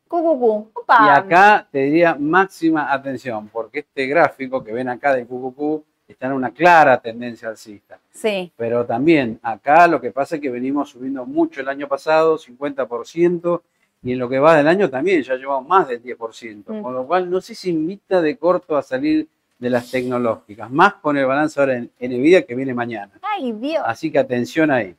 [0.08, 0.72] Cucucú.
[0.74, 1.06] Opa.
[1.06, 6.26] Y acá te diría máxima atención, porque este gráfico que ven acá del QQQ está
[6.26, 8.00] en una clara tendencia alcista.
[8.10, 8.52] Sí.
[8.58, 13.62] Pero también acá lo que pasa es que venimos subiendo mucho el año pasado, 50%,
[14.02, 16.64] y en lo que va del año también ya llevamos más del 10%.
[16.74, 16.82] Mm.
[16.82, 19.28] Con lo cual no sé si invita de corto a salir
[19.60, 23.12] de las tecnológicas, más con el balance ahora en, en Nvidia que viene mañana.
[23.22, 23.84] Ay, Dios.
[23.86, 24.96] Así que atención ahí.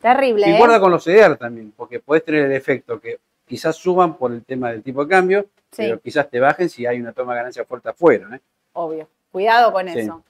[0.00, 0.58] Terrible, Y ¿eh?
[0.58, 4.44] guarda con los CDR también, porque puedes tener el efecto que quizás suban por el
[4.44, 5.82] tema del tipo de cambio, Sí.
[5.82, 8.28] pero quizás te bajen si hay una toma de ganancia fuerte afuera.
[8.36, 8.40] ¿eh?
[8.74, 9.08] Obvio.
[9.32, 9.98] Cuidado con Sí.
[9.98, 10.22] eso.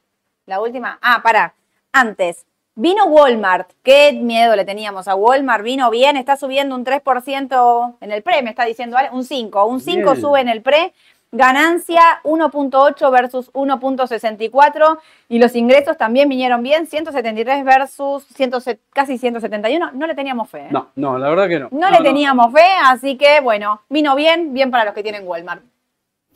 [0.47, 0.99] La última.
[1.03, 1.53] Ah, pará.
[1.93, 2.45] Antes.
[2.75, 3.71] Vino Walmart.
[3.83, 5.63] Qué miedo le teníamos a Walmart.
[5.65, 6.17] Vino bien.
[6.17, 9.65] Está subiendo un 3% en el pre, me está diciendo un 5.
[9.67, 10.21] Un 5 Bien.
[10.21, 10.93] sube en el pre.
[11.33, 14.99] Ganancia 1.8 versus 1.64.
[15.29, 16.87] Y los ingresos también vinieron bien.
[16.87, 18.53] 173 versus 100
[18.93, 19.93] casi 171.
[19.93, 20.61] No le teníamos fe.
[20.61, 20.69] ¿eh?
[20.71, 21.69] No, no, la verdad que no.
[21.71, 25.63] No, le teníamos fe, así que bueno, vino bien, bien para los que tienen Walmart.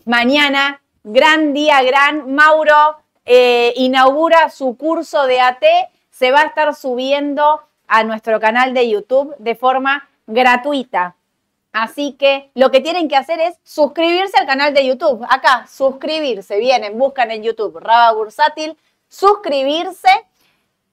[0.04, 2.34] Mañana, gran día, gran.
[2.34, 5.62] Mauro eh, inaugura su curso de AT,
[6.10, 11.16] se va a estar subiendo a nuestro canal de YouTube de forma gratuita.
[11.72, 15.24] Así que lo que tienen que hacer es suscribirse al canal de YouTube.
[15.28, 16.58] Acá, suscribirse.
[16.58, 18.76] Vienen, buscan en YouTube Raba Bursátil,
[19.08, 20.08] suscribirse.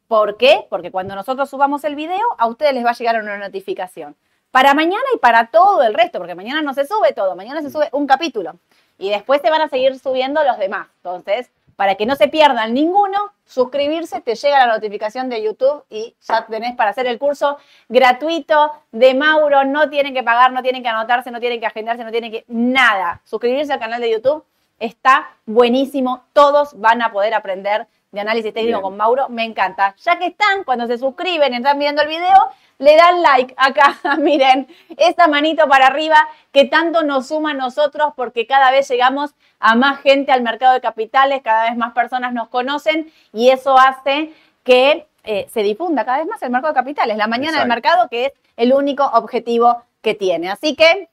[0.08, 0.66] ¿Por qué?
[0.70, 4.16] Porque cuando nosotros subamos el video, a ustedes les va a llegar una notificación.
[4.52, 7.70] Para mañana y para todo el resto, porque mañana no se sube todo, mañana se
[7.70, 8.56] sube un capítulo.
[8.98, 10.88] Y después se van a seguir subiendo los demás.
[10.98, 16.16] Entonces, para que no se pierdan ninguno, suscribirse, te llega la notificación de YouTube y
[16.28, 17.58] ya tenés para hacer el curso
[17.88, 19.64] gratuito de Mauro.
[19.64, 22.46] No tienen que pagar, no tienen que anotarse, no tienen que agendarse, no tienen que
[22.48, 23.22] nada.
[23.24, 24.44] Suscribirse al canal de YouTube
[24.80, 26.24] está buenísimo.
[26.34, 28.82] Todos van a poder aprender de análisis técnico Bien.
[28.82, 29.30] con Mauro.
[29.30, 29.96] Me encanta.
[29.98, 32.50] Ya que están, cuando se suscriben están viendo el video,
[32.80, 38.14] le dan like acá, miren, esta manito para arriba que tanto nos suma a nosotros
[38.16, 42.34] porque cada vez llegamos a más gente al mercado de capitales, cada vez más personas
[42.34, 44.34] nos conocen y eso hace
[44.64, 47.18] que eh, se difunda cada vez más el mercado de capitales.
[47.18, 47.76] La mañana del Exacto.
[47.76, 50.50] mercado que es el único objetivo que tiene.
[50.50, 51.10] Así que,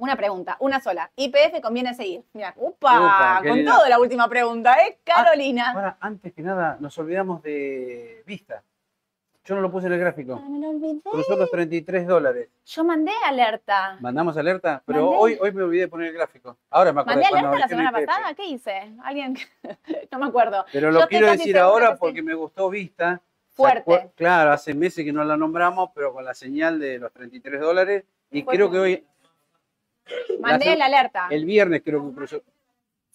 [0.00, 1.10] una pregunta, una sola.
[1.14, 2.22] IPF conviene seguir.
[2.32, 4.98] Mira, upa, con todo la última pregunta, ¿eh?
[5.04, 5.72] Carolina.
[5.72, 8.62] Ahora, antes que nada, nos olvidamos de vista.
[9.44, 10.40] Yo no lo puse en el gráfico.
[10.42, 11.00] Ah, me lo olvidé.
[11.02, 12.48] Cruzó los 33 dólares.
[12.64, 13.98] Yo mandé alerta.
[14.00, 14.82] ¿Mandamos alerta?
[14.86, 15.16] Pero Mandé.
[15.18, 16.56] hoy, hoy me olvidé de poner el gráfico.
[16.70, 18.06] Ahora me acuerdo ¿Mandé alerta la semana IPF.
[18.06, 18.34] pasada?
[18.34, 18.94] ¿Qué hice?
[19.02, 19.36] ¿Alguien?
[20.12, 20.64] no me acuerdo.
[20.72, 21.96] Pero lo quiero decir ahora sí.
[22.00, 23.20] porque me gustó Vista.
[23.48, 24.12] ¿Se Fuerte.
[24.14, 28.04] Claro, hace meses que no la nombramos, pero con la señal de los 33 dólares.
[28.30, 29.06] Y creo que hoy,
[30.40, 31.28] Mandé la alerta.
[31.30, 32.42] el viernes creo que.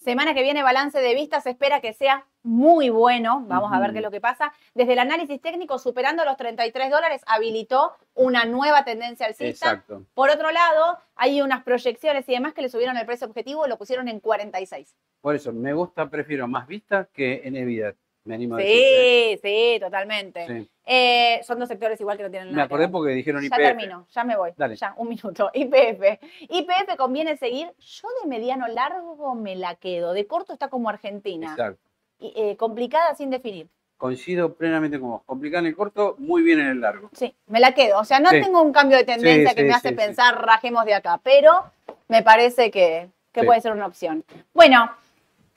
[0.06, 3.44] Semana que viene, balance de vistas, se espera que sea muy bueno.
[3.48, 4.52] Vamos a ver qué es lo que pasa.
[4.72, 9.72] Desde el análisis técnico, superando los 33 dólares, habilitó una nueva tendencia alcista.
[9.72, 10.04] Exacto.
[10.14, 13.68] Por otro lado, hay unas proyecciones y demás que le subieron el precio objetivo y
[13.68, 14.94] lo pusieron en 46.
[15.20, 17.96] Por eso, me gusta, prefiero más Vista que Nvidia.
[18.26, 18.76] Me animo a decir.
[18.76, 19.38] ¿eh?
[19.42, 20.46] Sí, sí, totalmente.
[20.46, 20.68] Sí.
[20.84, 22.92] Eh, son dos sectores igual que no tienen nada Me que acordé ver.
[22.92, 23.56] porque dijeron Ya IPF.
[23.56, 24.50] termino, ya me voy.
[24.56, 24.76] Dale.
[24.76, 25.50] Ya, un minuto.
[25.54, 26.18] IPF.
[26.48, 27.72] IPF conviene seguir.
[27.78, 30.12] Yo de mediano largo me la quedo.
[30.12, 31.50] De corto está como Argentina.
[31.52, 31.80] Exacto.
[32.18, 33.68] Y, eh, complicada sin definir.
[33.96, 35.22] Coincido plenamente con vos.
[35.24, 37.08] Complicar en el corto, muy bien en el largo.
[37.14, 37.98] Sí, me la quedo.
[37.98, 38.40] O sea, no Sí.
[38.42, 41.64] tengo un cambio de tendencia Sí, que me hace pensar rajemos de acá, pero
[42.08, 44.22] me parece que, que puede ser una opción.
[44.52, 44.90] Bueno,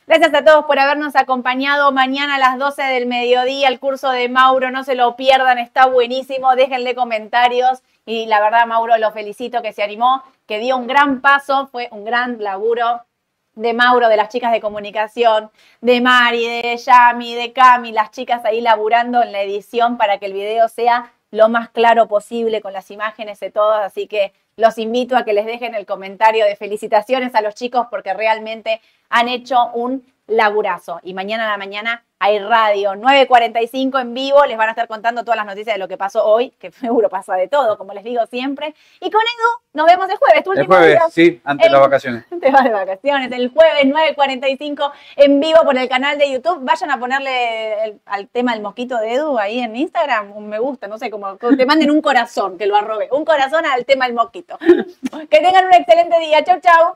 [0.10, 3.68] gracias a todos por habernos acompañado mañana a las 12 del mediodía.
[3.68, 6.56] El curso de Mauro, no se lo pierdan, está buenísimo.
[6.56, 7.84] Déjenle comentarios.
[8.08, 11.90] Y la verdad, Mauro, lo felicito que se animó, que dio un gran paso, fue
[11.92, 13.04] un gran laburo
[13.54, 18.44] de Mauro, de las chicas de comunicación, de Mari, de Yami, de Cami, las chicas
[18.46, 22.74] ahí laburando en la edición para que el video sea lo más claro posible con
[22.74, 23.80] las imágenes de todos.
[23.80, 27.88] Así que los invito a que les dejen el comentario de felicitaciones a los chicos
[27.90, 31.00] porque realmente han hecho un laburazo.
[31.04, 34.44] Y mañana a la mañana hay radio 9.45 en vivo.
[34.46, 37.10] Les van a estar contando todas las noticias de lo que pasó hoy, que seguro
[37.10, 38.74] pasa de todo, como les digo siempre.
[39.00, 41.02] Y con Edu nos vemos el jueves, tu El jueves, día.
[41.10, 42.26] sí, antes de las vacaciones.
[42.42, 43.32] Te vas de vacaciones.
[43.32, 46.60] El jueves 9.45 en vivo por el canal de YouTube.
[46.62, 50.60] Vayan a ponerle el- al tema del mosquito de Edu ahí en Instagram un me
[50.60, 53.08] gusta, no sé, como te manden un corazón, que lo arrobe.
[53.12, 54.58] Un corazón al tema del mosquito.
[55.30, 56.44] Que tengan un excelente día.
[56.44, 56.96] Chau, chau.